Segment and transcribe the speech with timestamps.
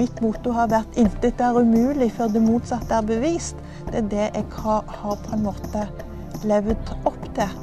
[0.00, 3.58] mitt motto har vært 'intet er umulig før det motsatte er bevist'.
[3.90, 5.88] Det er det jeg har, på en måte
[6.44, 7.58] levd opp til.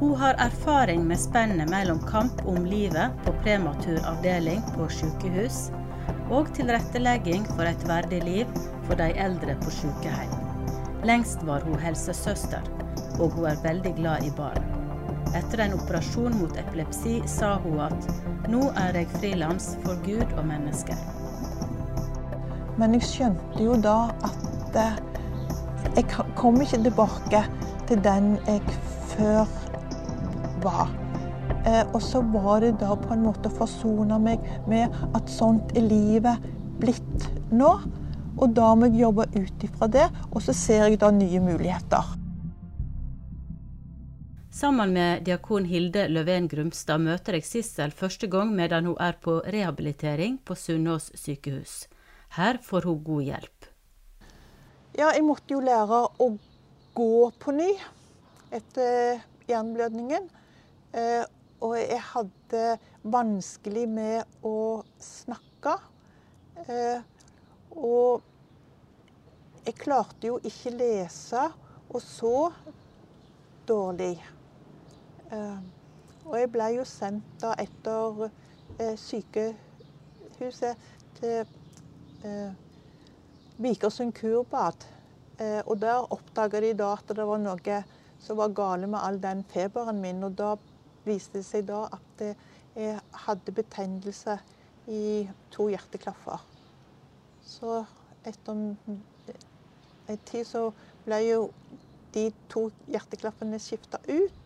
[0.00, 5.70] Hun har erfaring med spennet mellom kamp om livet på prematuravdeling på sykehus
[6.30, 10.36] og tilrettelegging for et verdig liv for de eldre på sykehjem.
[11.04, 12.62] Lengst var hun helsesøster,
[13.20, 14.71] og hun er veldig glad i barn.
[15.32, 20.44] Etter en operasjon mot epilepsi sa hun at nå er jeg frilans for Gud og
[20.48, 20.98] mennesker.
[22.80, 23.96] Men jeg skjønte jo da
[24.28, 25.00] at eh,
[25.96, 27.42] jeg kom ikke tilbake
[27.88, 28.76] til den jeg
[29.14, 29.48] før
[30.64, 30.92] var.
[31.66, 35.72] Eh, og så var det da på en måte å forsone meg med at sånt
[35.76, 36.48] er livet
[36.82, 37.74] blitt nå.
[38.40, 42.21] Og da må jeg jobbe ut ifra det, og så ser jeg da nye muligheter.
[44.62, 49.40] Sammen med diakon Hilde Løven Grumstad møter jeg Sissel første gang medan hun er på
[49.42, 51.88] rehabilitering på Sunnaas sykehus.
[52.36, 53.66] Her får hun god hjelp.
[54.94, 56.28] Ja, jeg måtte jo lære å
[56.94, 57.72] gå på ny
[58.54, 60.28] etter hjerneblødningen.
[60.94, 61.24] Eh,
[61.58, 62.62] og jeg hadde
[63.16, 65.72] vanskelig med å snakke.
[66.68, 67.02] Eh,
[67.74, 68.22] og
[69.66, 71.48] jeg klarte jo ikke lese
[71.88, 72.36] og så
[73.66, 74.14] dårlig.
[75.32, 75.60] Eh,
[76.28, 80.82] og jeg ble jo sendt da etter eh, sykehuset
[81.18, 81.38] til
[82.28, 82.50] eh,
[83.62, 84.88] Vikersund kurbad.
[85.42, 87.78] Og der oppdaga de da at det var noe
[88.22, 90.22] som var gale med all den feberen min.
[90.22, 90.52] Og da
[91.06, 92.22] viste det seg da at
[92.76, 94.36] jeg hadde betennelse
[94.92, 96.44] i to hjerteklaffer.
[97.42, 97.80] Så
[98.28, 100.68] etter en tid så
[101.06, 101.40] ble jo
[102.14, 104.41] de to hjerteklaffene skifta ut.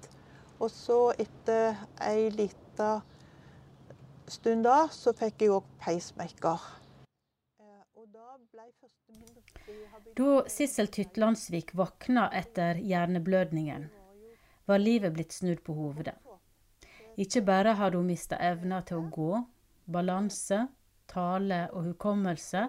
[0.58, 3.00] Og så etter ei lita
[4.28, 6.62] stund da, så fikk jeg òg pacemaker.
[10.16, 13.89] Da Sissel Tytlandsvik våkna etter hjerneblødningen,
[14.66, 16.16] var livet blitt snudd på hovedet.
[17.16, 19.30] Ikke bare hadde hun mista evna til å gå,
[19.86, 20.66] balanse,
[21.08, 22.66] tale og hukommelse.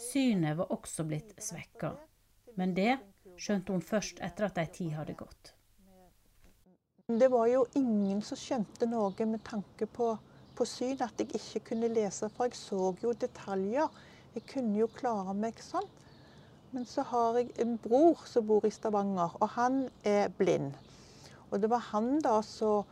[0.00, 1.92] Synet var også blitt svekka.
[2.56, 2.96] Men det
[3.38, 5.54] skjønte hun først etter at ei tid hadde gått.
[7.18, 10.12] Det var jo ingen som skjønte noe med tanke på,
[10.54, 12.28] på syn, at jeg ikke kunne lese.
[12.36, 13.88] For jeg så jo detaljer.
[14.36, 15.88] Jeg kunne jo klare meg sånn.
[16.70, 20.76] Men så har jeg en bror som bor i Stavanger, og han er blind.
[21.50, 22.86] Og det var han da som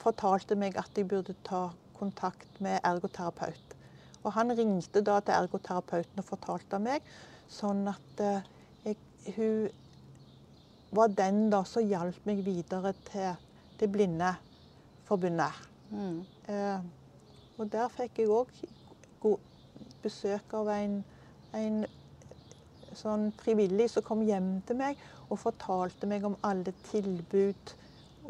[0.00, 1.66] fortalte meg at jeg burde ta
[1.98, 3.76] kontakt med ergoterapeut.
[4.22, 7.04] Og han ringte da til ergoterapeuten og fortalte meg,
[7.52, 8.48] sånn at eh,
[8.86, 8.96] jeg,
[9.36, 9.81] hun
[10.92, 13.38] var den da som hjalp meg videre til
[13.80, 15.62] det Blindeforbundet.
[15.90, 16.20] Mm.
[16.52, 16.84] Eh,
[17.58, 18.52] og der fikk jeg òg
[20.02, 20.98] besøk av en,
[21.56, 21.82] en
[22.98, 27.74] sånn frivillig som kom hjem til meg og fortalte meg om alle tilbud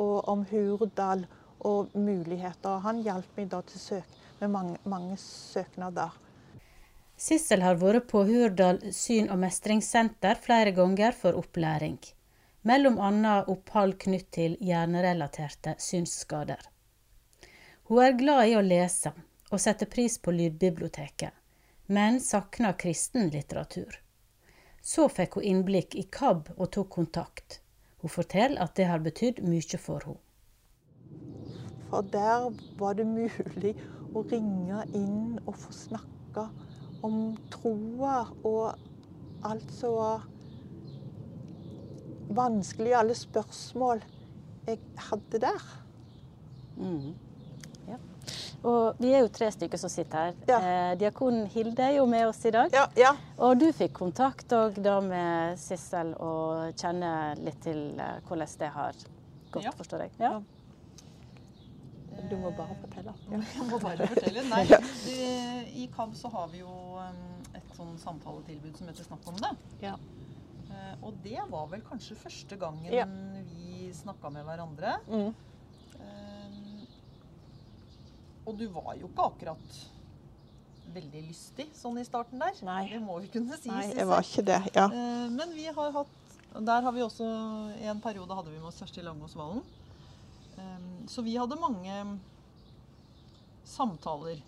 [0.03, 1.27] og om Hurdal
[1.67, 2.83] og muligheter.
[2.87, 6.15] Han hjalp meg da til søk med mange, mange søknader.
[7.19, 11.99] Sissel har vært på Hurdal syn- og mestringssenter flere ganger for opplæring
[12.63, 13.35] bl.a.
[13.51, 16.61] opphold knytt til hjernerelaterte synsskader.
[17.91, 19.13] Hun er glad i å lese
[19.51, 21.33] og setter pris på lydbiblioteket,
[21.93, 23.99] men savner kristen litteratur.
[24.83, 27.61] Så fikk hun innblikk i KAB og tok kontakt.
[28.03, 30.23] Hun forteller at det har betydd mye for henne.
[31.91, 32.49] For der
[32.81, 33.75] var det mulig
[34.17, 36.47] å ringe inn og få snakke
[37.05, 38.79] om troa og
[39.45, 40.25] alt som var
[42.37, 44.03] vanskelig, alle spørsmål
[44.67, 44.79] jeg
[45.11, 45.67] hadde der.
[46.77, 47.13] Mm.
[47.89, 47.99] Ja.
[48.63, 50.41] Og vi er jo tre stykker som sitter her.
[50.49, 50.61] Ja.
[50.61, 52.73] Eh, Diakon Hilde er jo med oss i dag.
[52.75, 53.13] Ja, ja.
[53.43, 58.99] Og du fikk kontakt da med Sissel og kjenner litt til eh, hvordan det har
[59.51, 59.75] gått, ja.
[59.77, 60.17] forstår jeg.
[60.23, 60.37] Ja.
[62.31, 63.13] Du må bare fortelle.
[63.57, 64.43] Jeg må bare fortelle.
[64.51, 64.67] Nei,
[65.83, 67.01] I KAB så har vi jo
[67.57, 69.55] et sånn samtaletilbud som heter Snakk om det.
[70.73, 73.07] Eh, og det var vel kanskje første gangen ja.
[73.53, 74.97] vi snakka med hverandre.
[75.09, 75.33] Mm.
[76.03, 76.87] Um,
[78.49, 79.83] og du var jo ikke akkurat
[80.93, 82.57] veldig lystig sånn i starten der.
[82.67, 82.87] Nei.
[82.91, 83.71] Det må vi kunne si.
[83.73, 84.89] Nei, jeg var ikke det, ja.
[84.93, 86.19] Uh, men vi har hatt
[86.53, 87.25] Der har vi også
[87.81, 89.63] I en periode hadde vi med oss Kjersti Langås Valen.
[91.09, 91.95] Så vi hadde mange
[93.67, 94.43] samtaler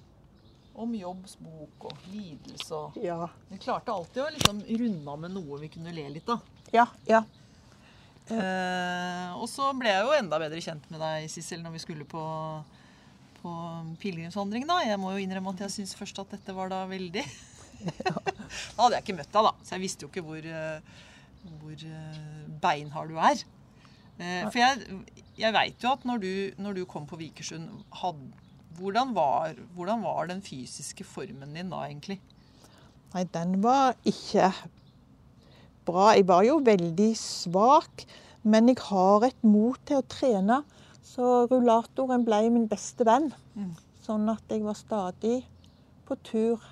[0.74, 3.18] om jobbsbok og lidelse og ja.
[3.50, 6.42] Vi klarte alltid å liksom runde av med noe vi kunne le litt av.
[6.74, 7.22] Ja, ja.
[8.24, 12.06] Eh, og så ble jeg jo enda bedre kjent med deg, Sissel, når vi skulle
[12.08, 12.24] på,
[13.42, 13.54] på
[14.02, 14.80] pilegrimsvandring, da.
[14.86, 17.24] Jeg må jo innrømme at jeg syns først at dette var da veldig
[17.84, 19.52] Da hadde jeg ikke møtt deg, da.
[19.62, 21.02] Så jeg visste jo ikke hvor, eh,
[21.60, 22.22] hvor eh,
[22.62, 23.44] beinhard du er.
[24.14, 25.00] Eh, for jeg,
[25.40, 26.32] jeg veit jo at når du,
[26.62, 27.68] når du, kom på Vikersund,
[28.00, 28.20] had,
[28.78, 32.20] hvordan, var, hvordan var den fysiske formen din da, egentlig?
[33.14, 34.50] Nei, den var ikke
[35.86, 36.12] bra.
[36.16, 38.06] Jeg var jo veldig svak,
[38.42, 40.62] men jeg har et mot til å trene.
[41.04, 43.30] Så rullatoren ble min beste venn.
[43.54, 43.74] Mm.
[44.04, 45.42] Sånn at jeg var stadig
[46.08, 46.64] på tur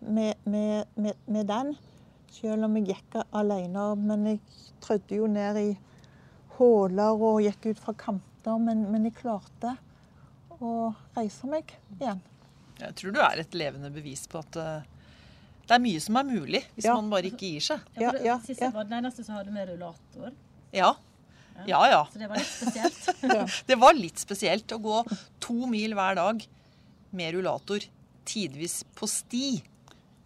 [0.00, 1.74] med, med, med, med, den.
[2.32, 3.90] Selv om jeg gikk alene.
[4.00, 4.40] Men jeg
[4.82, 5.70] trødde jo ned i
[6.56, 8.56] huller og gikk ut fra kanter.
[8.62, 9.76] Men, men jeg klarte
[10.60, 12.20] å reise meg igjen.
[12.80, 14.94] Jeg tror du er et levende bevis på at uh,
[15.64, 16.94] det er mye som er mulig hvis ja.
[16.98, 17.84] man bare ikke gir seg.
[17.94, 20.32] Ja, for det, ja, siste var den eneste som hadde med rullator.
[20.74, 20.94] Ja.
[21.70, 22.00] Ja, ja.
[22.10, 23.22] Så det var litt spesielt.
[23.70, 25.04] det var litt spesielt å gå
[25.42, 26.42] to mil hver dag
[27.14, 27.86] med rullator,
[28.26, 29.46] tidvis på sti.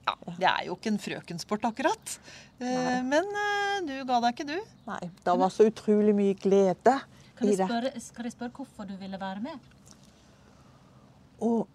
[0.08, 2.14] Ja, Det er jo ikke en frøkensport, akkurat.
[2.56, 3.00] Eh, Nei.
[3.10, 4.76] Men eh, du ga deg ikke, du.
[4.88, 5.02] Nei.
[5.24, 6.96] Det var så utrolig mye glede
[7.38, 7.66] kan i det.
[7.68, 9.74] Spørre, skal jeg spørre hvorfor du ville være med?
[11.44, 11.68] Og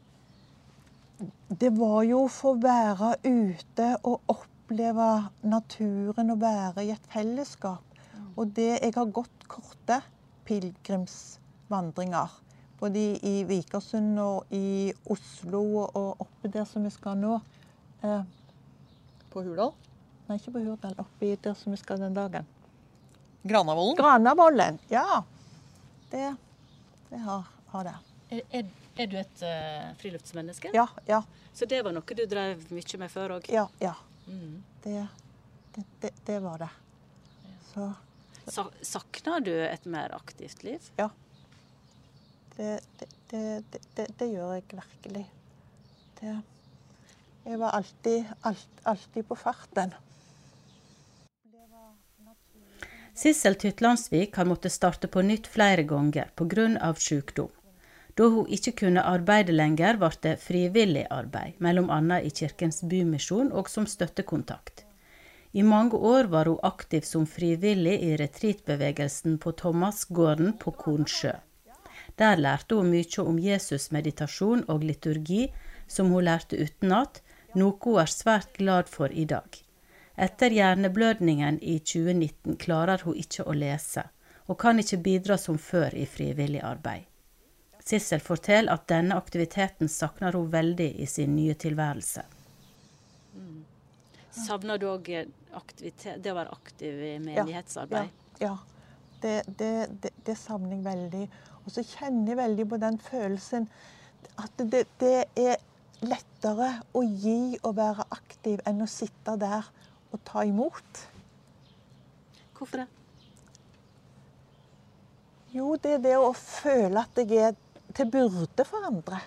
[1.60, 5.10] det var jo for å være ute og oppleve
[5.46, 7.84] naturen og være i et fellesskap.
[8.34, 10.00] Og det jeg har gått korte
[10.48, 12.40] pilegrimsvandringer.
[12.80, 17.38] Både i Vikersund og i Oslo og oppe der som vi skal nå.
[18.04, 18.26] Eh,
[19.32, 19.72] på Hurdal?
[20.28, 20.98] Nei, ikke på Hurdal.
[21.00, 22.50] Oppi der som vi skal den dagen.
[23.48, 23.96] Granavollen?
[24.00, 25.22] Granavollen, ja.
[26.12, 26.34] Det,
[27.10, 27.96] det har, har det.
[28.34, 30.72] Er, er, du et uh, friluftsmenneske?
[30.74, 30.88] Ja.
[31.06, 31.22] ja.
[31.54, 33.50] Så det var noe du drev mye med før òg?
[33.54, 33.68] Ja.
[33.84, 33.94] ja.
[34.26, 34.64] Mm.
[34.84, 35.04] Det,
[36.02, 36.72] det, det, var det.
[37.74, 37.92] Så
[38.82, 40.90] Savner du et mer aktivt liv?
[40.98, 41.10] Ja.
[42.56, 42.80] Det,
[43.30, 43.64] det,
[43.96, 45.26] det, det gjør jeg virkelig.
[46.24, 49.94] jeg var alltid, alt, alltid på farten.
[53.14, 56.94] Sissel Tytlandsvik har måttet starte på nytt flere ganger pga.
[56.98, 57.52] sykdom.
[58.14, 62.20] Da hun ikke kunne arbeide lenger, ble det frivillig arbeid, bl.a.
[62.22, 64.86] i Kirkens Bymisjon og som støttekontakt.
[65.54, 71.34] I mange år var hun aktiv som frivillig i retreatbevegelsen på Thomasgården på Kornsjø.
[72.18, 75.48] Der lærte hun mye om Jesus meditasjon og liturgi,
[75.88, 77.22] som hun lærte utenat,
[77.54, 79.62] noe hun er svært glad for i dag.
[80.18, 84.06] Etter hjerneblødningen i 2019 klarer hun ikke å lese,
[84.46, 87.10] og kan ikke bidra som før i frivillig arbeid.
[87.84, 92.24] Sissel forteller at denne aktiviteten savner hun veldig i sin nye tilværelse.
[93.36, 93.64] Mm.
[94.32, 98.24] Savner du òg det å være aktiv i menighetsarbeid?
[98.40, 98.54] Ja.
[98.54, 98.54] ja.
[99.24, 101.28] Det, det, det, det, savner jeg veldig.
[101.64, 103.68] Og så kjenner jeg veldig på den følelsen
[104.40, 105.62] at det, det er
[106.04, 109.68] lettere å gi og være aktiv enn å sitte der
[110.12, 111.04] og ta imot.
[112.58, 112.90] Hvorfor det?
[115.54, 117.63] Jo, det er det å føle at jeg er
[117.94, 119.20] til byrde for andre.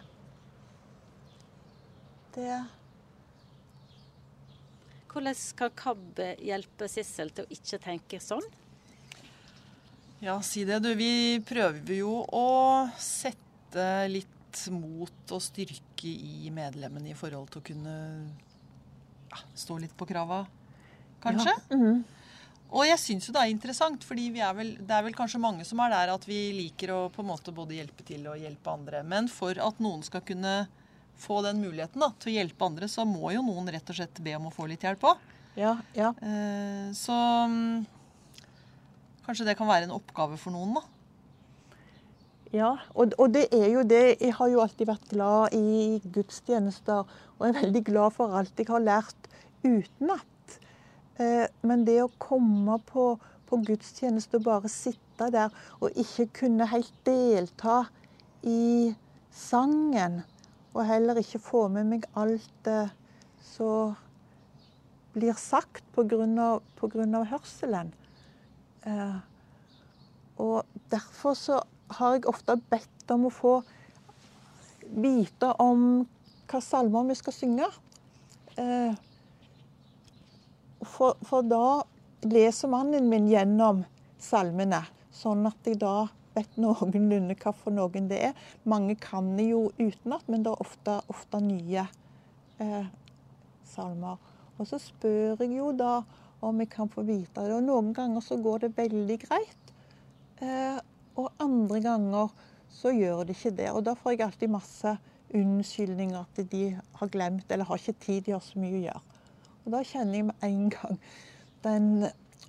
[2.37, 2.51] Det
[5.17, 8.45] hvordan kan KAB hjelpe Sissel til å ikke tenke sånn?
[10.21, 10.91] Ja, si det du.
[10.93, 12.49] Vi prøver jo å
[13.01, 17.97] sette litt mot og styrke i medlemmene i forhold til å kunne
[19.33, 20.43] ja, stå litt på krava,
[21.25, 21.53] kanskje.
[21.53, 21.77] Ja.
[21.77, 22.05] Mm -hmm.
[22.75, 25.65] Og jeg syns jo det er interessant, fordi er vel, det er vel kanskje mange
[25.67, 28.73] som er der at vi liker å på en måte både hjelpe til og hjelpe
[28.73, 29.05] andre.
[29.07, 30.65] Men for at noen skal kunne
[31.17, 34.21] få den muligheten da, til å hjelpe andre, så må jo noen rett og slett
[34.25, 35.23] be om å få litt hjelp òg.
[35.57, 36.11] Ja, ja.
[36.21, 37.15] Eh, så
[37.49, 37.87] mm,
[39.25, 40.85] kanskje det kan være en oppgave for noen, da.
[42.55, 44.19] Ja, og, og, det er jo det.
[44.21, 47.09] Jeg har jo alltid vært glad i gudstjenester.
[47.37, 49.29] Og er veldig glad for alt jeg har lært
[49.65, 50.36] utenat.
[51.23, 53.15] Eh, men det å komme på,
[53.49, 57.85] på gudstjeneste og bare sitte der og ikke kunne helt delta
[58.45, 58.93] i
[59.33, 60.21] sangen
[60.77, 62.83] og heller ikke få med meg alt det
[63.55, 63.95] som
[65.17, 67.25] blir sagt pga.
[67.31, 67.95] hørselen.
[68.85, 69.17] Eh,
[70.37, 71.63] og derfor så
[71.97, 73.55] har jeg ofte bedt om å få
[74.93, 76.05] vite om
[76.51, 77.71] hva salmer vi skal synge.
[78.61, 78.93] Eh,
[80.97, 81.83] for, for da
[82.27, 83.85] leser mannen min gjennom
[84.23, 84.81] salmene,
[85.13, 88.47] sånn at jeg da vet noenlunde hva for noen det er.
[88.69, 91.87] Mange kan det jo utenat, men det er ofte, ofte nye
[92.63, 92.89] eh,
[93.69, 94.21] salmer.
[94.57, 96.01] Og så spør jeg jo da
[96.45, 97.55] om jeg kan få vite det.
[97.57, 99.73] Og noen ganger så går det veldig greit.
[100.45, 100.79] Eh,
[101.17, 102.33] og andre ganger
[102.73, 103.71] så gjør det ikke det.
[103.73, 104.97] Og da får jeg alltid masse
[105.37, 106.65] unnskyldninger at de
[107.01, 109.16] har glemt eller har ikke tid, de har så mye å gjøre.
[109.67, 111.01] Og da kjenner jeg med en gang
[111.67, 111.89] den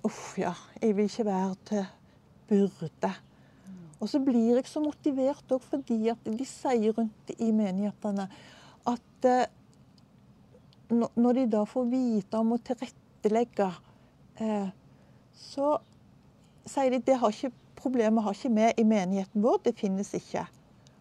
[0.06, 0.52] Uff, ja.
[0.78, 1.86] Jeg vil ikke være til
[2.48, 3.10] byrde.
[3.98, 8.28] Og så blir jeg så motivert òg fordi at de sier rundt i menighetene
[8.86, 9.48] at eh,
[10.88, 13.66] når de da får vite om å tilrettelegge,
[14.40, 14.70] eh,
[15.34, 15.74] så
[16.68, 19.60] sier de det har ikke problemet har ikke vi i menigheten vår.
[19.66, 20.46] Det finnes ikke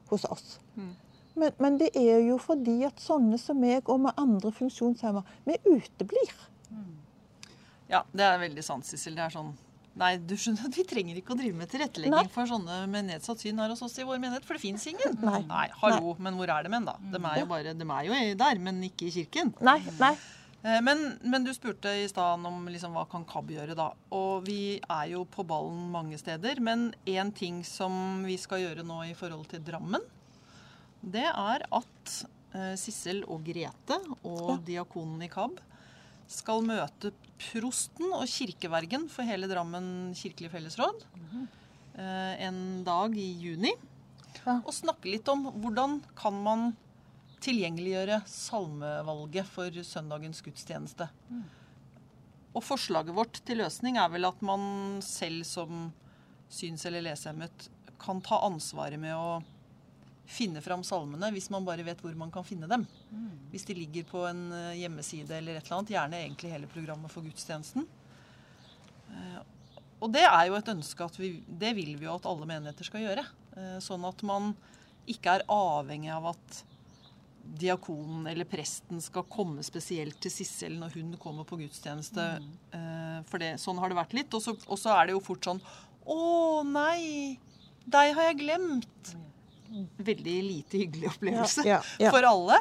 [0.10, 0.58] hos oss.
[0.76, 0.96] Mm.
[1.38, 5.60] Men, men, det er jo fordi at sånne som meg og med andre funksjonshemmer, vi
[5.68, 6.34] uteblir.
[6.72, 6.96] Mm.
[7.92, 9.18] Ja, det er veldig sant, Sissel.
[9.18, 9.56] Det er sånn
[9.98, 12.28] Nei, du skjønner at vi trenger ikke å drive med tilrettelegging Nei.
[12.30, 15.16] for sånne med nedsatt syn her hos oss i vår menighet, for det fins ingen.
[15.24, 15.40] Nei.
[15.50, 16.26] nei hallo, Nei.
[16.28, 16.94] men hvor er det menn, da?
[17.02, 19.56] De er jo bare, de er jo der, men ikke i kirken.
[19.66, 20.12] Nei, Nei.
[20.62, 23.90] Eh, men, men, du spurte i stad om liksom, hva kan KAB gjøre, da.
[24.14, 26.62] Og vi er jo på ballen mange steder.
[26.64, 30.04] Men én ting som vi skal gjøre nå i forhold til Drammen,
[31.02, 32.14] det er at
[32.56, 34.58] uh, Sissel og Grete og ja.
[34.72, 35.60] diakonen i KAB
[36.28, 41.46] skal møte prosten og kirkevergen for hele Drammen kirkelige fellesråd mm.
[42.00, 43.72] uh, en dag i juni.
[44.44, 44.60] Ja.
[44.60, 46.70] Og snakke litt om hvordan kan man
[47.44, 51.08] tilgjengeliggjøre salmevalget for søndagens gudstjeneste.
[51.30, 51.46] Mm.
[52.58, 55.92] Og forslaget vårt til løsning er vel at man selv som
[56.50, 57.70] syns- eller lesehemmet
[58.02, 59.38] kan ta ansvaret med å
[60.28, 62.86] finne fram salmene hvis man bare vet hvor man kan finne dem.
[63.10, 63.50] Mm.
[63.54, 65.94] Hvis de ligger på en eh, hjemmeside eller et eller annet.
[65.96, 67.88] Gjerne egentlig hele programmet for gudstjenesten.
[69.16, 69.38] Eh,
[70.04, 72.90] og det er jo et ønske at vi Det vil vi jo at alle menigheter
[72.90, 73.28] skal gjøre.
[73.56, 74.52] Eh, sånn at man
[75.08, 76.64] ikke er avhengig av at
[77.58, 82.26] diakonen eller presten skal komme spesielt til Sissel når hun kommer på gudstjeneste.
[82.44, 83.22] Mm.
[83.30, 84.36] For det, sånn har det vært litt.
[84.36, 85.64] Og så, og så er det jo fort sånn
[86.12, 86.20] Å
[86.68, 87.40] nei!
[87.88, 89.16] Deg har jeg glemt!
[89.98, 92.60] Veldig lite hyggelig opplevelse ja, ja, for alle.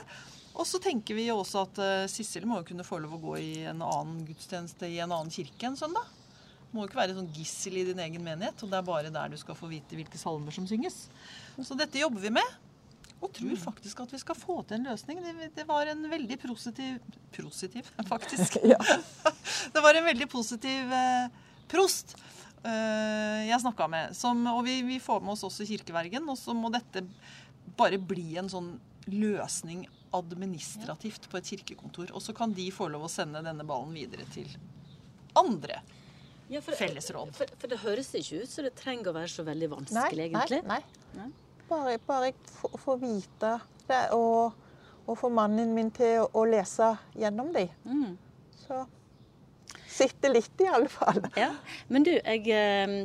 [0.57, 3.23] Og så tenker vi jo også at uh, Sissel må jo kunne få lov å
[3.23, 6.07] gå i en annen gudstjeneste i en annen kirke en søndag.
[6.73, 9.33] Må jo ikke være sånn gissel i din egen menighet, og det er bare der
[9.33, 11.07] du skal få vite hvilke salmer som synges.
[11.61, 12.57] Så dette jobber vi med.
[13.17, 13.61] Og tror mm.
[13.63, 15.23] faktisk at vi skal få til en løsning.
[15.25, 16.99] Det, det var en veldig positiv
[17.37, 18.55] Positiv, faktisk.
[19.75, 21.27] det var en veldig positiv uh,
[21.69, 22.15] prost
[22.65, 24.17] jeg snakka med.
[24.17, 26.25] Som, og vi, vi, får med oss også kirkevergen.
[26.33, 27.05] Og så må dette
[27.77, 28.73] bare bli en sånn
[29.13, 29.85] løsning
[30.17, 32.11] administrativt på et kirkekontor.
[32.15, 34.51] Og så kan de få lov å sende denne ballen videre til
[35.37, 35.81] andre
[36.49, 37.33] ja, for, fellesråd.
[37.37, 40.29] For, for, det høres ikke ut så det trenger å være så veldig vanskelig, nei,
[40.31, 40.61] egentlig.
[40.69, 40.81] Nei,
[41.19, 41.31] nei.
[41.67, 42.31] Bare, bare
[42.79, 43.57] får vite
[43.89, 44.55] det, og,
[45.07, 47.73] og få mannen min til å, å lese gjennom dem.
[47.85, 48.15] Mm.
[48.63, 48.85] Så
[49.97, 51.23] sitter litt, i alle fall.
[51.39, 51.53] Ja.
[51.93, 52.97] Men du, jeg eh,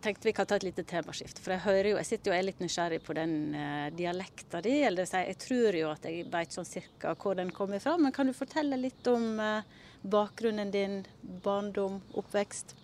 [0.00, 1.40] tenkte vi kan ta et lite temaskift.
[1.42, 4.62] For jeg hører jo, jeg sitter jo og er litt nysgjerrig på den uh, dialekta
[4.64, 4.76] di.
[4.86, 7.96] Eller jeg tror jo at jeg vet sånn cirka hvor den kommer fra.
[8.00, 9.66] Men kan du fortelle litt om uh,
[10.02, 11.00] bakgrunnen din,
[11.44, 12.76] barndom, oppvekst?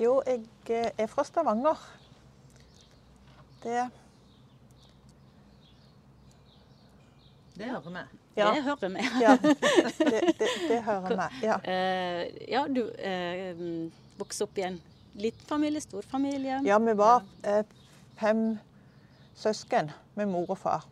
[0.00, 1.90] Jo, jeg uh, er fra Stavanger.
[3.62, 3.90] Det
[7.52, 8.21] Det hører vi.
[8.34, 8.54] Ja.
[8.54, 9.08] Det hører vi.
[9.20, 11.46] ja, det, det, det hører vi.
[11.46, 11.58] Ja.
[11.60, 12.22] Uh,
[12.54, 14.78] ja, du uh, vokste opp i en
[15.20, 16.62] liten familie, stor familie?
[16.64, 17.60] Ja, vi var uh,
[18.20, 18.56] fem
[19.36, 20.88] søsken med mor og far.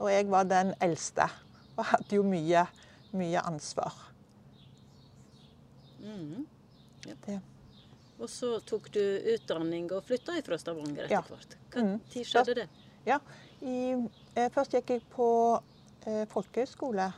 [0.00, 1.28] Og jeg var den eldste
[1.76, 2.66] og hadde jo mye,
[3.14, 3.94] mye ansvar.
[6.02, 6.46] Mm.
[7.06, 7.38] Ja.
[8.22, 9.02] Og så tok du
[9.34, 11.56] utdanning og flytta fra Stavanger etter hvert.
[11.74, 11.96] Mm.
[12.10, 12.66] tid skjedde det?
[13.06, 13.18] Ja,
[13.62, 13.94] I,
[14.54, 15.28] først gikk jeg på
[16.06, 17.08] eh, folkehøyskole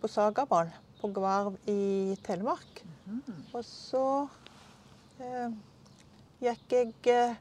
[0.00, 2.84] på Sagavoll, på Gvarv i Telemark.
[3.06, 3.56] Mm -hmm.
[3.56, 4.28] Og så
[5.20, 5.50] eh,
[6.40, 7.36] gikk jeg eh,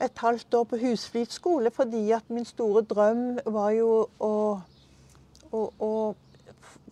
[0.00, 4.60] et halvt år på Husflit skole fordi at min store drøm var jo å,
[5.52, 6.14] å, å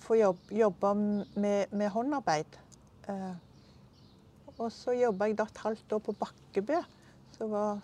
[0.02, 2.58] få jobb, jobbe med, med håndarbeid.
[3.08, 3.34] Eh,
[4.58, 6.82] og så jobba jeg da et halvt år på Bakkebø,
[7.36, 7.80] som var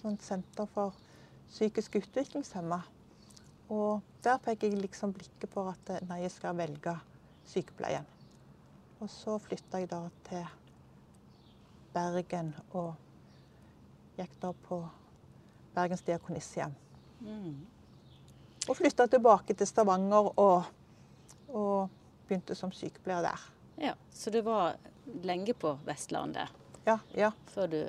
[0.00, 0.94] sånn senter for
[1.50, 2.82] psykisk utviklingshemma.
[3.72, 6.94] Og der fikk jeg liksom blikket på at eh, nei, jeg skal velge
[7.48, 8.08] sykepleien.
[9.02, 10.44] Og så flytta jeg da til
[11.92, 12.92] Bergen og
[14.18, 14.78] gikk da på
[15.74, 16.74] Bergens Diakonissehjem.
[17.24, 17.64] Mm.
[18.68, 20.68] Og flytta tilbake til Stavanger og,
[21.48, 21.90] og,
[22.28, 23.46] begynte som sykepleier der.
[23.82, 24.76] Ja, Så du var
[25.24, 26.52] lenge på Vestlandet
[26.86, 27.32] ja, ja.
[27.50, 27.80] før du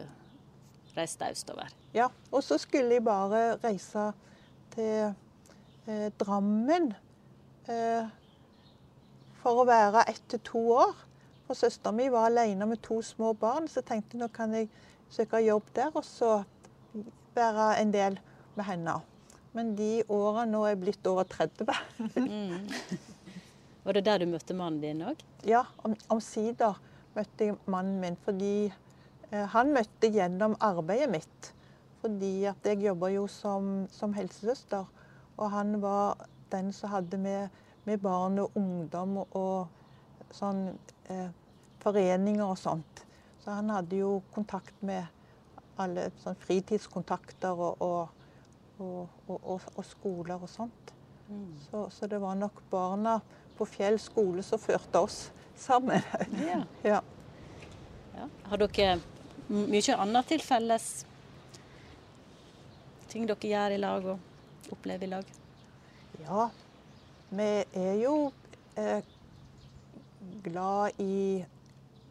[0.95, 1.69] reiste østover?
[1.93, 4.09] Ja, og så skulle jeg bare reise
[4.73, 5.13] til
[5.87, 6.91] eh, Drammen
[7.67, 8.11] eh,
[9.43, 10.93] for å være ett til to år.
[11.47, 14.69] For søstera mi var alene med to små barn, så jeg tenkte nå kan jeg
[15.11, 16.37] søke jobb der og så
[17.35, 18.19] være en del
[18.55, 18.99] med henne.
[19.53, 21.67] Men de åra nå er blitt over 30.
[22.15, 22.69] Mm.
[23.83, 25.19] Var det der du møtte mannen din òg?
[25.45, 25.65] Ja,
[26.13, 26.79] omsider
[27.13, 28.17] møtte jeg mannen min.
[28.25, 31.51] Fordi eh, han møtte gjennom arbeidet mitt.
[32.01, 34.87] Fordi at jeg jobber jo som, som helsesøster.
[35.37, 37.49] Og han var den som hadde med,
[37.85, 39.67] med barn og ungdom og
[40.33, 40.67] sånn
[41.09, 41.29] eh,
[41.83, 43.05] foreninger og sånt.
[43.43, 45.09] Så han hadde jo kontakt med
[45.81, 48.19] alle sånn fritidskontakter og, og,
[48.79, 50.93] og, og, skoler og sånt.
[51.27, 51.49] Mm.
[51.65, 53.17] Så, så, det var nok barna
[53.57, 55.25] på Fjell skole som førte oss
[55.57, 56.03] sammen.
[56.45, 56.61] Ja.
[56.93, 57.01] ja.
[58.15, 58.29] ja.
[58.49, 58.99] Har dere
[59.49, 60.91] mye annet til felles?
[63.11, 64.32] Ting dere gjør i lag og
[64.71, 65.33] opplever i lag?
[66.23, 66.49] Ja,
[67.33, 68.15] vi er jo
[68.79, 69.03] eh,
[70.43, 71.43] glad i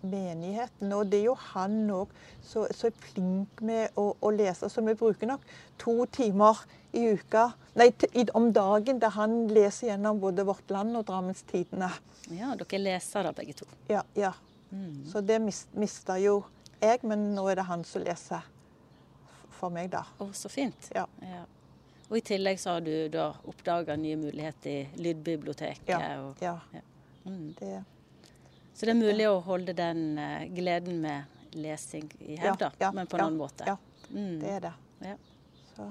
[0.03, 0.93] menigheten.
[0.93, 2.13] Og det er jo han òg
[2.45, 4.71] som er flink med å, å, lese.
[4.71, 5.45] Så vi bruker nok
[5.81, 7.47] to timer i uka,
[7.79, 7.89] nei,
[8.37, 11.89] om dagen der han leser gjennom både Vårt Land og Drammens Tidende.
[12.33, 13.69] Ja, dere leser da begge to.
[13.89, 14.03] Ja.
[14.19, 14.35] ja.
[14.73, 15.07] Mm.
[15.09, 16.43] Så det mista jo
[16.83, 18.45] jeg, men nå er det han som leser
[19.55, 20.03] for meg, da.
[20.21, 20.91] Å, så fint.
[20.95, 21.07] Ja.
[21.23, 21.45] ja.
[22.13, 25.89] Og i tillegg så har du da oppdaga nye muligheter i lydbiblioteket.
[25.89, 26.19] Ja.
[26.21, 26.59] Og, ja.
[26.77, 26.83] ja.
[27.25, 27.55] Mm.
[27.57, 27.71] Det
[28.75, 33.09] så det er mulig å holde den uh, gleden med lesing i hevd, ja, men
[33.09, 33.67] på en annen måte.
[33.69, 33.77] Ja,
[34.09, 34.35] mm.
[34.41, 34.73] det er det.
[35.75, 35.87] Så.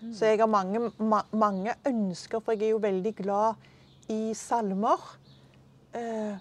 [0.00, 0.12] Mm.
[0.14, 0.24] Så.
[0.30, 3.68] jeg har mange, ma mange, ønsker, for jeg er jo veldig glad
[4.12, 5.04] i salmer.
[5.96, 6.40] Eh,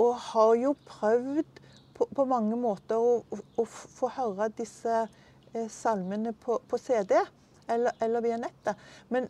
[0.00, 1.60] og har jo prøvd
[1.94, 7.20] på, på mange måter å, å, å, få høre disse eh, salmene på, på CD
[7.68, 8.80] eller, eller, via nettet.
[9.08, 9.28] Men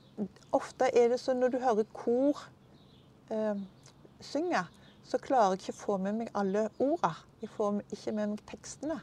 [0.55, 2.47] ofte er det sånn når du hører kor
[4.25, 4.65] synge,
[5.05, 7.15] så klarer jeg ikke å få med meg alle ordene.
[7.43, 8.99] Jeg får ikke med meg tekstene.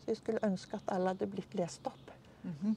[0.00, 2.14] Så jeg skulle ønske at alle hadde blitt lest opp.
[2.42, 2.76] Mm -hmm.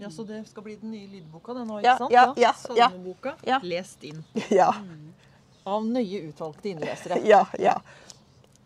[0.00, 2.12] Ja, Så det skal bli den nye lydboka den nå, ikke sant?
[2.12, 3.60] Ja, ja, Salmeboka ja.
[3.62, 4.24] lest inn.
[4.50, 4.74] Ja.
[4.82, 5.14] Mm.
[5.64, 7.20] Av nøye utvalgte innlesere.
[7.32, 7.80] Ja, ja.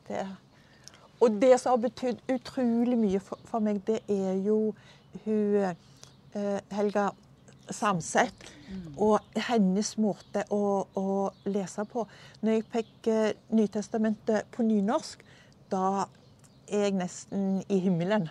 [0.08, 0.26] Det.
[1.20, 4.74] Og det som har betydd utrolig mye for, for, meg, det er jo
[5.24, 5.76] hun eh,
[6.72, 7.10] Helga
[7.70, 8.50] Samset.
[8.96, 11.06] Og hennes måte å, å,
[11.48, 12.06] lese på.
[12.42, 15.22] Når jeg fikk eh, Nytestamentet på nynorsk,
[15.72, 16.06] da
[16.68, 18.28] er jeg nesten i himmelen.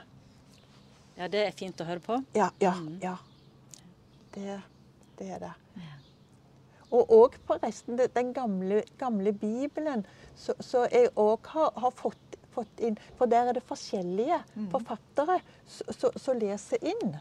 [1.18, 2.18] Ja, det er fint å høre på.
[2.38, 2.50] Ja.
[2.62, 2.96] ja, mm.
[3.04, 3.16] ja.
[4.34, 4.60] Det,
[5.20, 5.54] det, er det.
[6.92, 12.82] Og òg resten den gamle, gamle Bibelen, så, så jeg òg har, har fått, fått,
[12.84, 14.72] inn For der er det forskjellige mm.
[14.74, 17.20] forfattere som leser inn.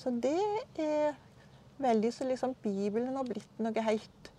[0.00, 0.36] Så det
[0.80, 1.18] er
[1.80, 4.30] veldig så liksom Bibelen har blitt noe helt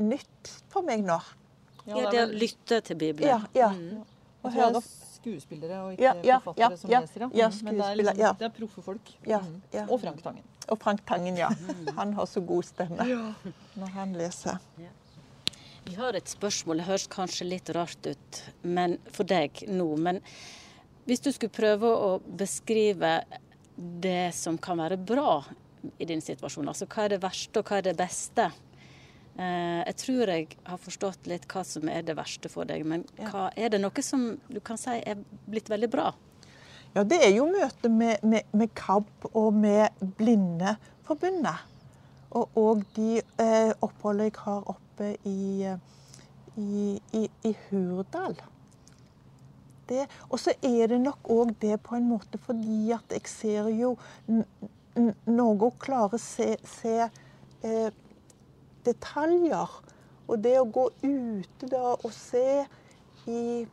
[0.00, 1.18] nytt for meg nå.
[1.88, 3.28] Ja, det å lytte til Bibelen.
[3.28, 3.70] Ja, ja.
[3.76, 4.00] Mm.
[4.40, 7.24] Og høre skuespillere og ikke ja, ja, forfattere som leser.
[7.36, 7.58] Ja, mm.
[7.66, 9.12] Men det er, liksom, det er proffe folk.
[9.26, 9.58] Mm.
[9.86, 10.46] Og Frank Tangen.
[10.70, 11.50] Og Frank Tangen, ja.
[11.98, 13.08] Han har så god stemme
[13.76, 14.64] når han leser.
[15.84, 16.80] Vi har et spørsmål.
[16.80, 19.90] Det høres kanskje litt rart ut men, for deg nå.
[20.00, 20.20] Men
[21.08, 22.10] hvis du skulle prøve å
[22.40, 23.18] beskrive
[23.80, 25.40] det som kan være bra
[25.98, 26.68] i din situasjon.
[26.68, 28.50] Altså hva er det verste, og hva er det beste?
[29.40, 33.06] Eh, jeg tror jeg har forstått litt hva som er det verste for deg, men
[33.30, 36.10] hva, er det noe som du kan si er blitt veldig bra?
[36.92, 41.66] Ja, det er jo møtet med, med, med KAB og med Blindeforbundet.
[42.30, 45.70] Og, og de eh, oppholdet jeg har oppe i,
[46.58, 48.36] i, i, i Hurdal.
[50.28, 53.96] Og så er det nok òg det på en måte fordi at jeg ser jo
[55.30, 57.90] noe å klare å se, se eh,
[58.86, 59.76] detaljer.
[60.30, 62.64] Og det å gå ute da og se
[63.30, 63.66] i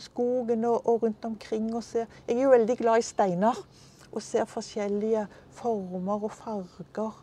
[0.00, 3.58] skogen og, og, rundt omkring og se Jeg er jo veldig glad i steiner
[4.10, 7.18] og ser forskjellige former og farger.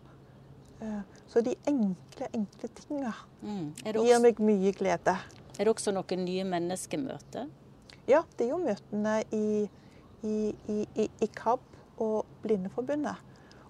[0.79, 3.71] Eh, så de enkle, enkle tinga mm.
[3.83, 5.17] gir meg mye glede.
[5.57, 7.49] Er det også noen nye menneskemøter?
[8.08, 9.67] Ja, det er jo møtene i,
[10.24, 10.36] i,
[10.96, 11.60] i, i KAB
[12.00, 13.15] og Blindeforbundet.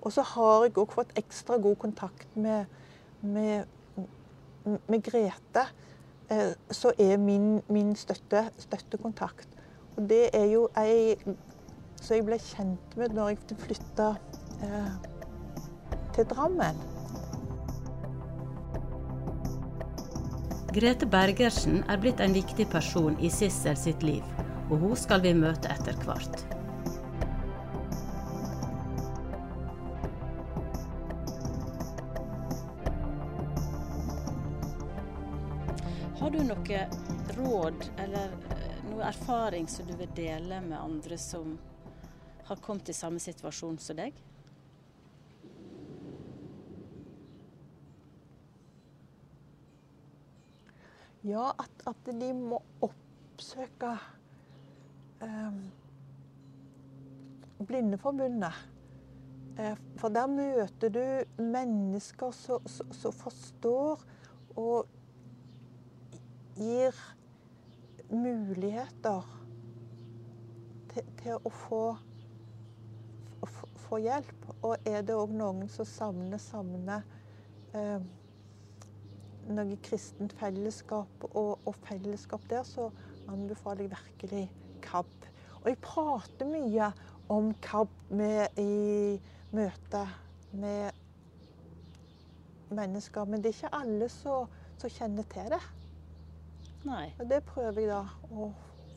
[0.02, 2.65] Og så har jeg òg fått ekstra god kontakt med,
[3.21, 3.65] med,
[4.88, 5.63] med Grete,
[6.30, 9.50] eh, som er min, min støtte, støttekontakt.
[9.97, 11.17] Og det er jo ei
[11.97, 14.12] som jeg ble kjent med når jeg flytta
[14.62, 14.93] eh,
[16.13, 16.96] til Drammen.
[20.77, 24.25] Grete Bergersen er blitt en viktig person i Sissel sitt liv,
[24.69, 26.43] og hun skal vi møte etter hvert.
[36.19, 36.85] Har du noe
[37.39, 41.57] råd eller eh, noe erfaring som du vil dele med andre som
[42.51, 44.26] har kommet i samme situasjon som deg?
[51.27, 53.89] Ja, at, at de må oppsøke
[55.25, 55.57] eh,
[57.67, 58.53] Blindeforbundet.
[59.59, 64.03] Eh, for der møter du mennesker som forstår
[64.55, 64.87] og
[66.55, 66.95] gir
[68.09, 69.25] muligheter
[70.93, 71.81] til, til å få,
[73.43, 74.47] få, hjelp.
[74.61, 77.03] Og er det òg noen som savner, savner
[77.75, 77.99] eh,
[79.47, 82.89] noe kristent fellesskap og, og, fellesskap der, så
[83.31, 84.43] anbefaler jeg virkelig
[84.83, 85.27] KAB.
[85.62, 86.91] Og jeg prater mye
[87.33, 89.19] om KAB med, i
[89.55, 90.03] møte
[90.51, 90.91] med
[92.69, 93.25] mennesker.
[93.25, 95.63] Men det er ikke alle som kjenner til det.
[96.88, 97.12] Nei.
[97.19, 98.51] Og det prøver jeg da å